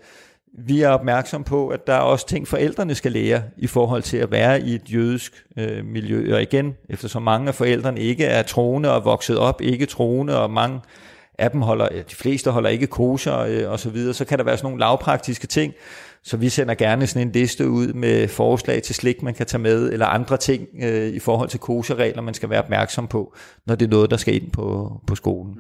[0.58, 4.16] vi er opmærksom på, at der er også ting, forældrene skal lære i forhold til
[4.16, 6.34] at være i et jødisk øh, miljø.
[6.34, 10.50] Og igen, eftersom mange af forældrene ikke er troende og vokset op ikke troende, og
[10.50, 10.80] mange
[11.42, 14.44] af dem holder, de fleste holder ikke kosher øh, og så videre, så kan der
[14.44, 15.74] være sådan nogle lavpraktiske ting,
[16.24, 19.60] så vi sender gerne sådan en liste ud med forslag til slik, man kan tage
[19.60, 23.34] med, eller andre ting øh, i forhold til kosherregler, man skal være opmærksom på,
[23.66, 25.56] når det er noget, der skal ind på, på skolen.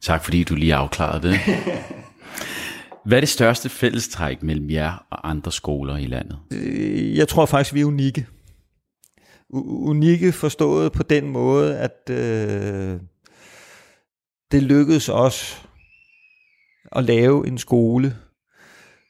[0.00, 1.40] Tak fordi du lige afklarede det.
[3.06, 6.38] Hvad er det største fællestræk mellem jer og andre skoler i landet?
[6.52, 8.26] Øh, jeg tror faktisk, vi er unikke.
[9.52, 13.00] Unikke forstået på den måde, at øh,
[14.52, 15.66] det lykkedes os
[16.96, 18.16] at lave en skole,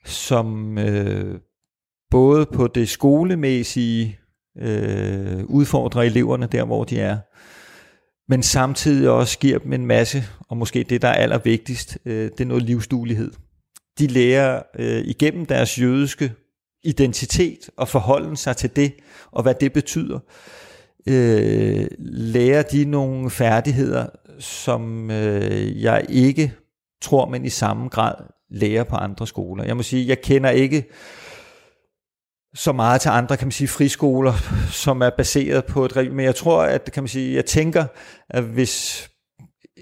[0.05, 1.41] som øh,
[2.11, 4.19] både på det skolemæssige
[4.59, 7.19] øh, udfordrer eleverne der, hvor de er,
[8.29, 12.41] men samtidig også giver dem en masse, og måske det, der er allervigtigst, øh, det
[12.41, 13.33] er noget livsduelighed.
[13.99, 16.33] De lærer øh, igennem deres jødiske
[16.85, 18.93] identitet og forholden sig til det,
[19.31, 20.19] og hvad det betyder,
[21.07, 24.07] øh, lærer de nogle færdigheder,
[24.41, 26.53] som øh, jeg ikke
[27.03, 28.15] tror, man i samme grad
[28.51, 29.65] lærer på andre skoler.
[29.65, 30.85] Jeg må sige, jeg kender ikke
[32.55, 34.33] så meget til andre, kan man sige, friskoler,
[34.71, 37.85] som er baseret på et men jeg tror, at kan man sige, jeg tænker,
[38.31, 39.07] at hvis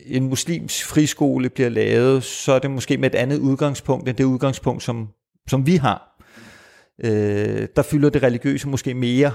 [0.07, 4.25] en muslims friskole bliver lavet, så er det måske med et andet udgangspunkt, end det
[4.25, 5.09] udgangspunkt, som,
[5.49, 6.23] som vi har.
[7.05, 9.33] Øh, der fylder det religiøse måske mere,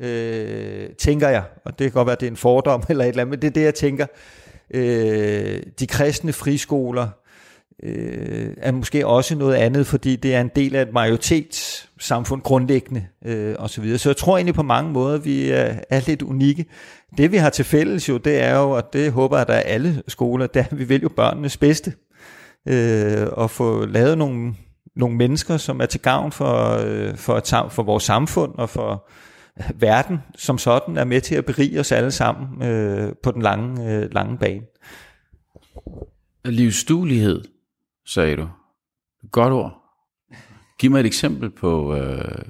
[0.00, 3.08] øh, tænker jeg, og det kan godt være, at det er en fordom eller et
[3.08, 4.06] eller andet, men det er det, jeg tænker.
[4.74, 7.08] Øh, de kristne friskoler
[7.82, 13.06] øh, er måske også noget andet, fordi det er en del af et majoritetssamfund grundlæggende
[13.24, 13.98] øh, osv.
[13.98, 16.64] Så jeg tror egentlig på mange måder, vi er, er lidt unikke.
[17.18, 19.54] Det vi har til fælles jo, det er jo, og det håber jeg, at der
[19.54, 21.92] er alle skoler, der vi vil jo børnenes bedste.
[22.68, 24.54] Øh, og få lavet nogle,
[24.96, 29.08] nogle mennesker, som er til gavn for, øh, for, for vores samfund og for
[29.74, 33.94] verden som sådan er med til at berige os alle sammen øh, på den lange,
[33.94, 34.62] øh, lange bane.
[36.44, 37.44] Livsduelighed,
[38.06, 38.48] sagde du.
[39.30, 39.78] Godt ord.
[40.78, 42.44] Giv mig et eksempel på øh,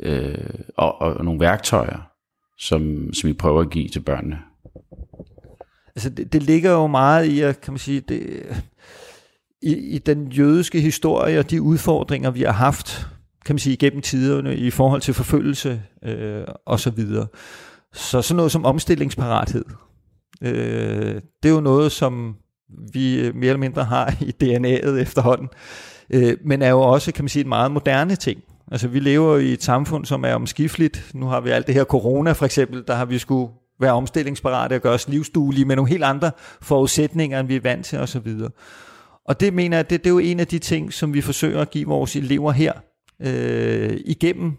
[0.00, 2.10] øh, og, og nogle værktøjer,
[2.58, 4.38] som, som I prøver at give til børnene.
[5.96, 8.46] Altså det, det ligger jo meget i at, kan man sige, det,
[9.62, 13.08] i, i den jødiske historie og de udfordringer, vi har haft
[13.46, 17.26] kan man sige, gennem tiderne i forhold til forfølgelse øh, og så videre.
[17.92, 19.64] Så sådan noget som omstillingsparathed,
[20.42, 22.36] øh, det er jo noget, som
[22.92, 25.48] vi øh, mere eller mindre har i DNA'et efterhånden,
[26.10, 28.42] øh, men er jo også, kan man sige, en meget moderne ting.
[28.72, 31.10] Altså vi lever i et samfund, som er omskifteligt.
[31.14, 34.74] Nu har vi alt det her corona for eksempel, der har vi skulle være omstillingsparate
[34.74, 36.30] og gøre os livsduelige med nogle helt andre
[36.62, 38.34] forudsætninger, end vi er vant til osv.
[39.24, 41.60] Og det mener jeg, det, det er jo en af de ting, som vi forsøger
[41.60, 42.72] at give vores elever her,
[43.22, 44.52] øh, igennem,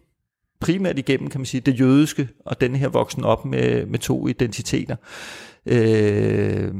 [0.60, 4.28] primært igennem, kan man sige, det jødiske, og den her voksen op med, med to
[4.28, 4.96] identiteter.
[5.66, 6.72] Øh,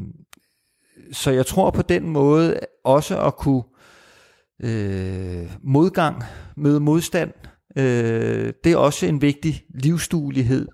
[1.12, 3.64] så jeg tror på den måde også at kunne
[4.64, 6.24] øh, modgang,
[6.58, 7.32] møde modstand,
[7.78, 10.68] øh, det er også en vigtig livsduelighed.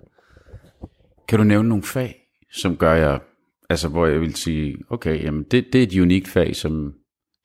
[1.28, 2.16] Kan du nævne nogle fag,
[2.52, 3.20] som gør jeg,
[3.70, 6.92] altså hvor jeg vil sige, okay, jamen det, det er et unikt fag, som,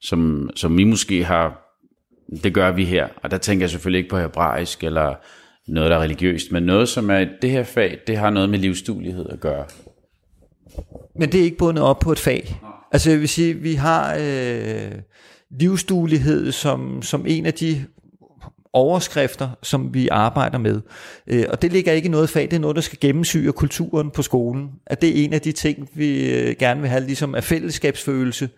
[0.00, 1.63] som, som vi måske har,
[2.42, 5.14] det gør vi her, og der tænker jeg selvfølgelig ikke på hebraisk eller
[5.68, 8.58] noget, der er religiøst, men noget, som er det her fag, det har noget med
[8.58, 9.64] livsduelighed at gøre.
[11.16, 12.60] Men det er ikke bundet op på et fag.
[12.92, 14.92] Altså jeg vil sige, vi har øh,
[15.60, 17.84] livsduelighed som, som en af de
[18.72, 20.80] overskrifter, som vi arbejder med.
[21.26, 24.10] Øh, og det ligger ikke i noget fag, det er noget, der skal gennemsyre kulturen
[24.10, 24.70] på skolen.
[24.86, 28.48] At det er en af de ting, vi øh, gerne vil have, ligesom af fællesskabsfølelse,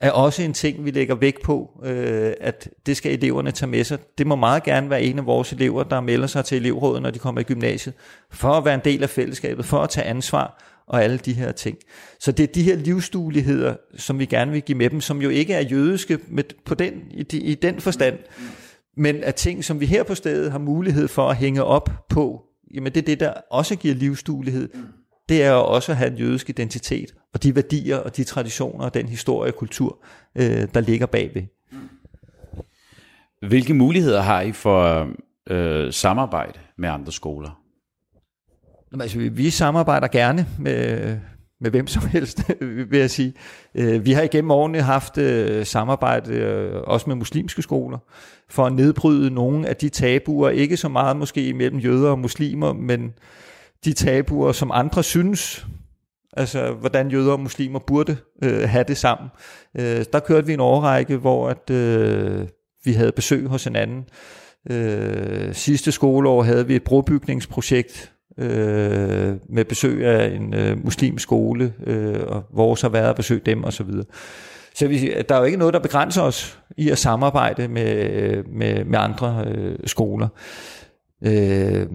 [0.00, 3.84] er også en ting, vi lægger vægt på, øh, at det skal eleverne tage med
[3.84, 3.98] sig.
[4.18, 7.10] Det må meget gerne være en af vores elever, der melder sig til elevrådet, når
[7.10, 7.94] de kommer i gymnasiet,
[8.30, 11.52] for at være en del af fællesskabet, for at tage ansvar og alle de her
[11.52, 11.78] ting.
[12.20, 15.28] Så det er de her livsdueligheder, som vi gerne vil give med dem, som jo
[15.28, 18.18] ikke er jødiske med, på den, i, de, i den forstand,
[18.96, 22.42] men er ting, som vi her på stedet har mulighed for at hænge op på.
[22.74, 24.68] Jamen det er det, der også giver livsduelighed.
[25.28, 28.84] Det er jo også at have en jødisk identitet, og de værdier og de traditioner
[28.84, 29.98] og den historie og kultur,
[30.34, 31.42] øh, der ligger bagved.
[33.48, 35.08] Hvilke muligheder har I for
[35.50, 37.60] øh, samarbejde med andre skoler?
[38.92, 41.18] Jamen, altså, vi, vi samarbejder gerne med,
[41.60, 42.42] med hvem som helst,
[42.90, 43.34] vil jeg sige.
[43.74, 47.98] Øh, vi har igennem årene haft øh, samarbejde øh, også med muslimske skoler,
[48.48, 52.72] for at nedbryde nogle af de tabuer, ikke så meget måske mellem jøder og muslimer,
[52.72, 53.12] men
[53.84, 55.66] de tabuer, som andre synes,
[56.36, 59.28] altså hvordan jøder og muslimer burde øh, have det sammen.
[59.78, 62.48] Øh, der kørte vi en årrække, hvor at, øh,
[62.84, 64.04] vi havde besøg hos hinanden.
[64.70, 71.74] Øh, sidste skoleår havde vi et brobygningsprojekt, øh, med besøg af en øh, muslimsk skole,
[71.86, 73.90] øh, og vores har været at besøge dem osv.
[73.90, 74.04] Så,
[74.74, 78.44] så vi, der er jo ikke noget, der begrænser os i at samarbejde med, øh,
[78.48, 80.28] med, med andre øh, skoler.
[81.24, 81.86] Øh,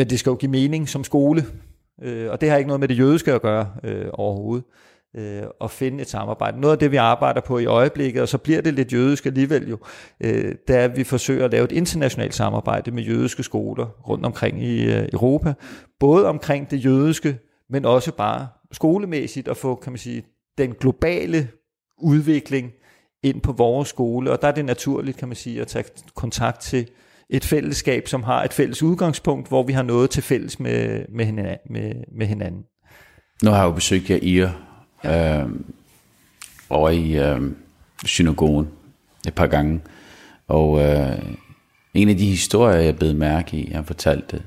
[0.00, 1.44] men det skal jo give mening som skole,
[2.02, 4.64] øh, og det har ikke noget med det jødiske at gøre øh, overhovedet
[5.16, 6.60] øh, at finde et samarbejde.
[6.60, 9.68] Noget af det, vi arbejder på i øjeblikket, og så bliver det lidt jødisk alligevel
[9.68, 9.78] jo,
[10.20, 14.26] øh, det er, at vi forsøger at lave et internationalt samarbejde med jødiske skoler rundt
[14.26, 15.54] omkring i øh, Europa.
[16.00, 17.38] Både omkring det jødiske,
[17.70, 20.22] men også bare skolemæssigt at få, kan man sige,
[20.58, 21.48] den globale
[21.98, 22.72] udvikling
[23.22, 24.30] ind på vores skole.
[24.30, 25.84] Og der er det naturligt, kan man sige, at tage
[26.14, 26.88] kontakt til
[27.30, 31.24] et fællesskab, som har et fælles udgangspunkt, hvor vi har noget til fælles med, med,
[31.24, 32.64] hinanden, med, med hinanden.
[33.42, 34.46] Nu har jeg jo besøgt jer i
[35.04, 35.42] ja.
[35.42, 35.50] øh,
[36.70, 37.40] over i øh,
[38.04, 38.68] synagogen
[39.26, 39.80] et par gange.
[40.48, 41.18] Og øh,
[41.94, 44.42] en af de historier, jeg blev mærke i, han fortalte,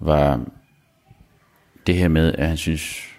[0.00, 0.40] var
[1.86, 3.14] det her med, at han synes,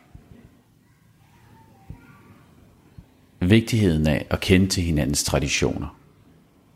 [3.40, 5.98] vigtigheden af at kende til hinandens traditioner.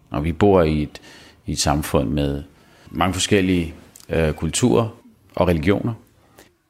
[0.10, 1.02] Og vi bor i et,
[1.50, 2.44] i et samfund med
[2.92, 3.74] mange forskellige
[4.10, 4.90] øh, kulturer
[5.36, 5.94] og religioner.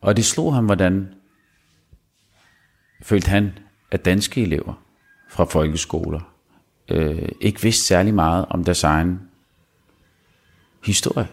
[0.01, 1.13] Og det slog ham, hvordan
[3.01, 3.51] følte han,
[3.91, 4.73] at danske elever
[5.29, 6.19] fra folkeskoler
[6.89, 9.19] øh, ikke vidste særlig meget om deres egen
[10.85, 11.27] historie.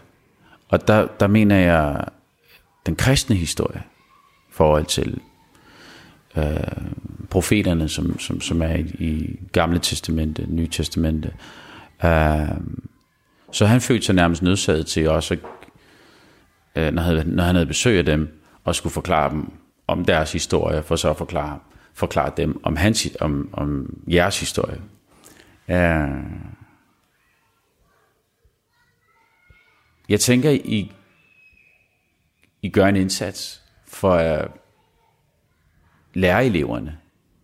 [0.69, 2.05] Og der, der mener jeg
[2.85, 3.83] den kristne historie
[4.49, 5.19] i forhold til
[6.37, 6.43] øh,
[7.29, 11.33] profeterne, som, som, som er i, i Gamle Testamente, Nye Testamente.
[12.03, 12.49] Øh,
[13.51, 15.37] så han følte sig nærmest nødsaget til også,
[16.75, 19.51] øh, når, han, når han havde besøg af dem, og skulle forklare dem
[19.87, 21.59] om deres historie, for så at forklare,
[21.93, 24.81] forklare dem om, hans, om, om jeres historie.
[25.67, 25.75] Uh,
[30.09, 30.91] jeg tænker, I,
[32.61, 34.51] I gør en indsats for at
[36.13, 36.97] lære eleverne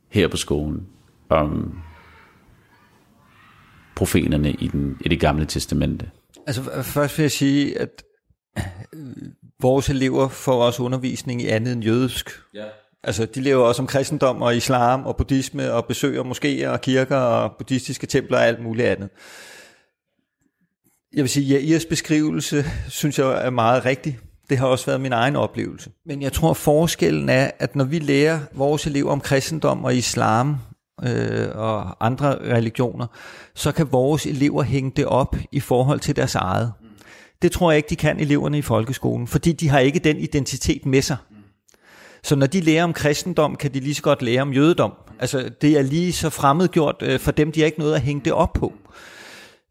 [0.09, 0.87] her på skolen
[1.29, 1.81] om
[3.95, 6.09] profeterne i, den, i det gamle testamente.
[6.47, 8.03] Altså først vil jeg sige, at
[9.61, 12.29] vores elever får også undervisning i andet end jødisk.
[12.53, 12.65] Ja.
[13.03, 17.17] Altså, de lever også om kristendom og islam og buddhisme og besøger moskéer og kirker
[17.17, 19.09] og buddhistiske templer og alt muligt andet.
[21.13, 24.19] Jeg vil sige, at Jairs beskrivelse, synes jeg er meget rigtig.
[24.49, 25.91] Det Det har også været min egen oplevelse.
[26.05, 30.55] Men jeg tror, forskellen er, at når vi lærer vores elever om kristendom og islam
[31.03, 33.07] øh, og andre religioner,
[33.55, 36.73] så kan vores elever hænge det op i forhold til deres eget.
[37.41, 40.85] Det tror jeg ikke, de kan eleverne i folkeskolen, fordi de har ikke den identitet
[40.85, 41.17] med sig.
[42.23, 44.93] Så når de lærer om kristendom, kan de lige så godt lære om jødedom.
[45.19, 48.21] Altså, det er lige så fremmedgjort øh, for dem, de har ikke noget at hænge
[48.25, 48.73] det op på.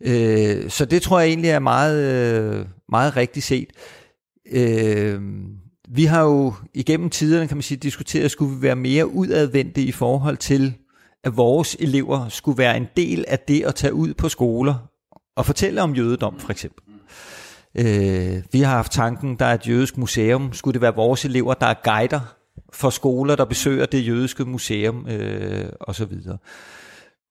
[0.01, 3.69] Øh, så det tror jeg egentlig er meget, øh, meget rigtigt set.
[4.53, 5.21] Øh,
[5.89, 9.93] vi har jo igennem tiderne, kan man sige, diskuteret, skulle vi være mere udadvendte i
[9.93, 10.75] forhold til,
[11.25, 14.75] at vores elever skulle være en del af det at tage ud på skoler
[15.37, 16.85] og fortælle om jødedom, for eksempel.
[17.75, 20.53] Øh, vi har haft tanken, der er et jødisk museum.
[20.53, 22.21] Skulle det være vores elever, der er guider
[22.73, 26.13] for skoler, der besøger det jødiske museum øh, osv.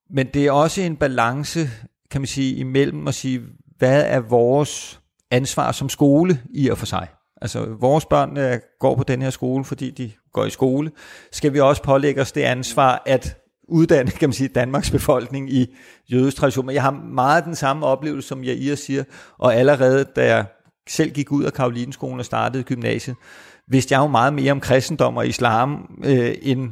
[0.09, 1.69] Men det er også en balance,
[2.11, 3.41] kan man sige, imellem at sige,
[3.77, 4.99] hvad er vores
[5.31, 7.07] ansvar som skole i og for sig?
[7.41, 10.91] Altså, vores børn øh, går på den her skole, fordi de går i skole.
[11.31, 13.40] Skal vi også pålægge os det ansvar, at
[13.71, 15.75] uddanne, kan man sige, Danmarks befolkning i
[16.11, 16.65] jødisk tradition.
[16.65, 19.03] Men jeg har meget den samme oplevelse, som jeg I siger,
[19.37, 20.45] og allerede da jeg
[20.89, 23.15] selv gik ud af Karolinskolen og startede gymnasiet,
[23.67, 26.69] vidste jeg jo meget mere om kristendom og islam, øh, end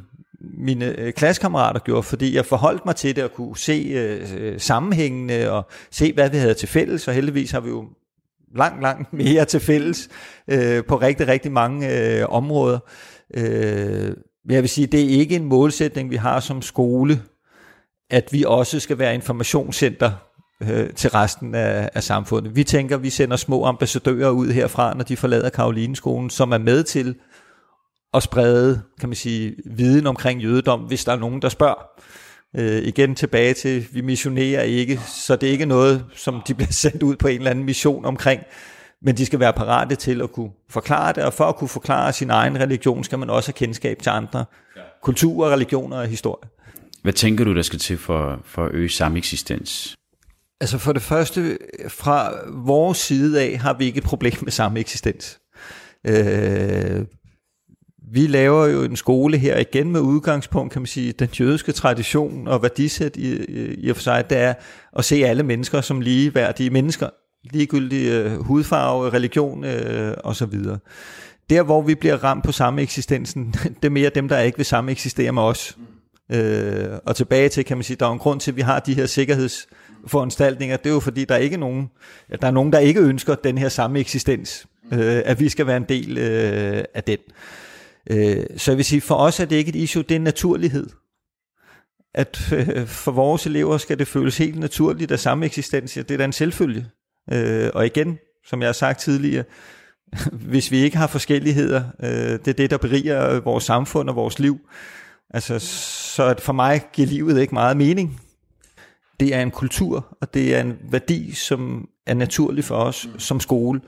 [0.58, 4.60] mine øh, klassekammerater gjorde, fordi jeg forholdt mig til det og kunne se øh, øh
[4.60, 7.86] sammenhængende og se, hvad vi havde til fælles, og heldigvis har vi jo
[8.56, 10.10] langt, langt mere til fælles
[10.48, 12.80] øh, på rigtig, rigtig mange øh, områder.
[13.34, 14.12] Øh,
[14.54, 17.22] jeg vil sige, det er ikke en målsætning, vi har som skole,
[18.10, 20.12] at vi også skal være informationscenter
[20.64, 22.56] øh, til resten af, af samfundet.
[22.56, 26.84] Vi tænker, vi sender små ambassadører ud herfra, når de forlader Karolineskolen, som er med
[26.84, 27.16] til
[28.14, 31.90] at sprede, kan man sige, viden omkring jødedom, hvis der er nogen, der spørger.
[32.56, 36.72] Øh, igen tilbage til, vi missionerer ikke, så det er ikke noget, som de bliver
[36.84, 38.42] sendt ud på en eller anden mission omkring,
[39.02, 42.14] men de skal være parate til at kunne forklare det, og for at kunne forklare
[42.14, 44.46] sin egen religion, skal man også have kendskab til andre
[44.76, 44.82] ja.
[45.02, 46.50] kulturer, religioner og historie.
[47.02, 49.96] Hvad tænker du, der skal til for, for at øge sameksistens?
[50.62, 55.40] Altså for det første, fra vores side af, har vi ikke et problem med sameksistens.
[56.08, 57.06] Øh,
[58.12, 62.48] vi laver jo en skole her igen med udgangspunkt, kan man sige, den jødiske tradition
[62.48, 64.54] og værdisæt i, i og for sig, det er
[64.98, 67.10] at se alle mennesker som ligeværdige mennesker,
[67.44, 70.54] ligegyldig øh, hudfarve, religion øh, osv.
[71.50, 74.66] Der, hvor vi bliver ramt på samme eksistensen, det er mere dem, der ikke vil
[74.66, 75.78] samme eksistere med os.
[76.32, 78.80] Øh, og tilbage til, kan man sige, der er en grund til, at vi har
[78.80, 80.78] de her sikkerhedsforanstaltninger.
[80.78, 81.90] Det er jo fordi, der er ikke nogen,
[82.42, 84.68] der er nogen, der ikke ønsker den her samme eksistens.
[84.94, 87.18] Øh, at vi skal være en del øh, af den.
[88.10, 90.24] Øh, så jeg vil sige, for os er det ikke et issue, det er en
[90.24, 90.90] naturlighed.
[92.14, 96.18] At øh, for vores elever skal det føles helt naturligt, at samme eksistens, det er
[96.18, 96.86] da en selvfølge.
[97.32, 99.44] Øh, og igen, som jeg har sagt tidligere,
[100.52, 104.16] hvis vi ikke har forskelligheder, øh, det er det, der beriger øh, vores samfund og
[104.16, 104.60] vores liv,
[105.30, 108.22] altså, så for mig giver livet ikke meget mening.
[109.20, 113.40] Det er en kultur, og det er en værdi, som er naturlig for os som
[113.40, 113.82] skole.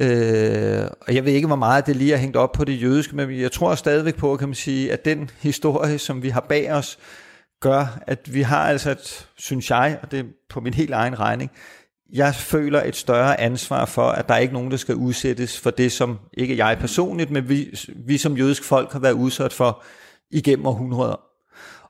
[0.00, 3.16] Øh, og jeg ved ikke, hvor meget det lige er hængt op på det jødiske,
[3.16, 6.72] men jeg tror stadigvæk på, kan man sige, at den historie, som vi har bag
[6.72, 6.98] os,
[7.60, 11.18] gør, at vi har altså et, synes jeg, og det er på min helt egen
[11.18, 11.50] regning,
[12.12, 15.70] jeg føler et større ansvar for, at der er ikke nogen, der skal udsættes for
[15.70, 19.82] det, som ikke jeg personligt, men vi, vi som jødisk folk har været udsat for
[20.30, 21.20] igennem århundreder.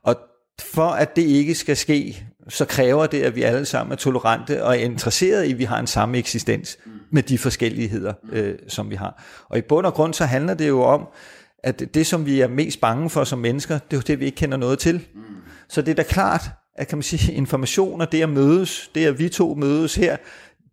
[0.03, 0.17] Og
[0.61, 4.65] for at det ikke skal ske, så kræver det, at vi alle sammen er tolerante
[4.65, 6.79] og er interesserede i, at vi har en samme eksistens
[7.11, 9.23] med de forskelligheder, øh, som vi har.
[9.49, 11.09] Og i bund og grund så handler det jo om,
[11.63, 14.25] at det, som vi er mest bange for som mennesker, det er jo det, vi
[14.25, 15.07] ikke kender noget til.
[15.69, 16.43] Så det er da klart,
[16.77, 20.17] at kan man sige, informationer, det at mødes, det at vi to mødes her,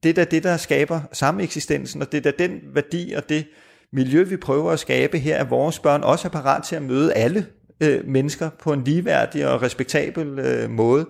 [0.03, 3.29] det er da det, der skaber samme eksistensen, og det er da den værdi og
[3.29, 3.45] det
[3.93, 7.13] miljø, vi prøver at skabe her, at vores børn også er parat til at møde
[7.13, 7.45] alle
[7.83, 11.05] øh, mennesker på en ligeværdig og respektabel øh, måde.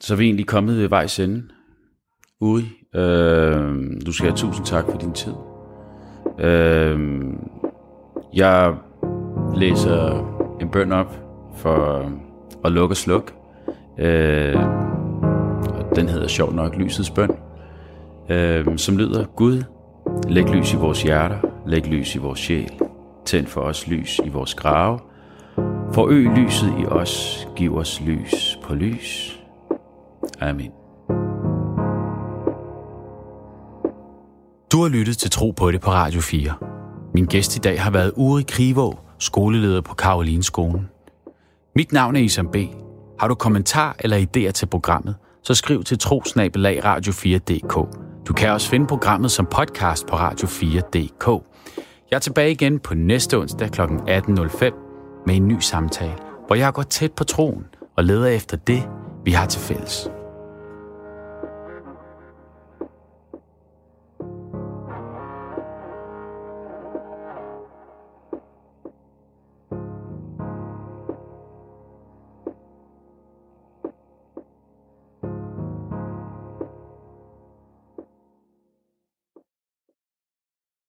[0.00, 1.48] Så er vi egentlig kommet ved vejs ende.
[2.40, 2.64] Uri,
[2.94, 5.34] øh, du skal have tusind tak for din tid.
[6.40, 6.98] Øh,
[8.34, 8.76] jeg
[9.56, 10.28] læser
[10.60, 11.14] en bøn op
[11.56, 12.10] for
[12.64, 13.32] og Luk og Sluk.
[13.98, 14.54] Øh,
[15.96, 17.30] den hedder sjov nok Lysets bøn,
[18.28, 19.62] øh, som lyder, Gud,
[20.28, 22.72] læg lys i vores hjerter, læg lys i vores sjæl,
[23.24, 24.98] tænd for os lys i vores grave,
[25.92, 29.40] forøg lyset i os, giv os lys på lys.
[30.40, 30.70] Amen.
[34.72, 36.54] Du har lyttet til Tro på det på Radio 4.
[37.14, 40.88] Min gæst i dag har været Uri Krivå, skoleleder på Karolinskolen.
[41.76, 42.56] Mit navn er Isam B.
[43.20, 47.74] Har du kommentar eller idéer til programmet, så skriv til trosnabelag radio4.dk.
[48.28, 51.44] Du kan også finde programmet som podcast på radio4.dk.
[52.10, 53.80] Jeg er tilbage igen på næste onsdag kl.
[53.80, 56.14] 18.05 med en ny samtale,
[56.46, 57.64] hvor jeg går tæt på troen
[57.96, 58.82] og leder efter det,
[59.24, 60.10] vi har til fælles.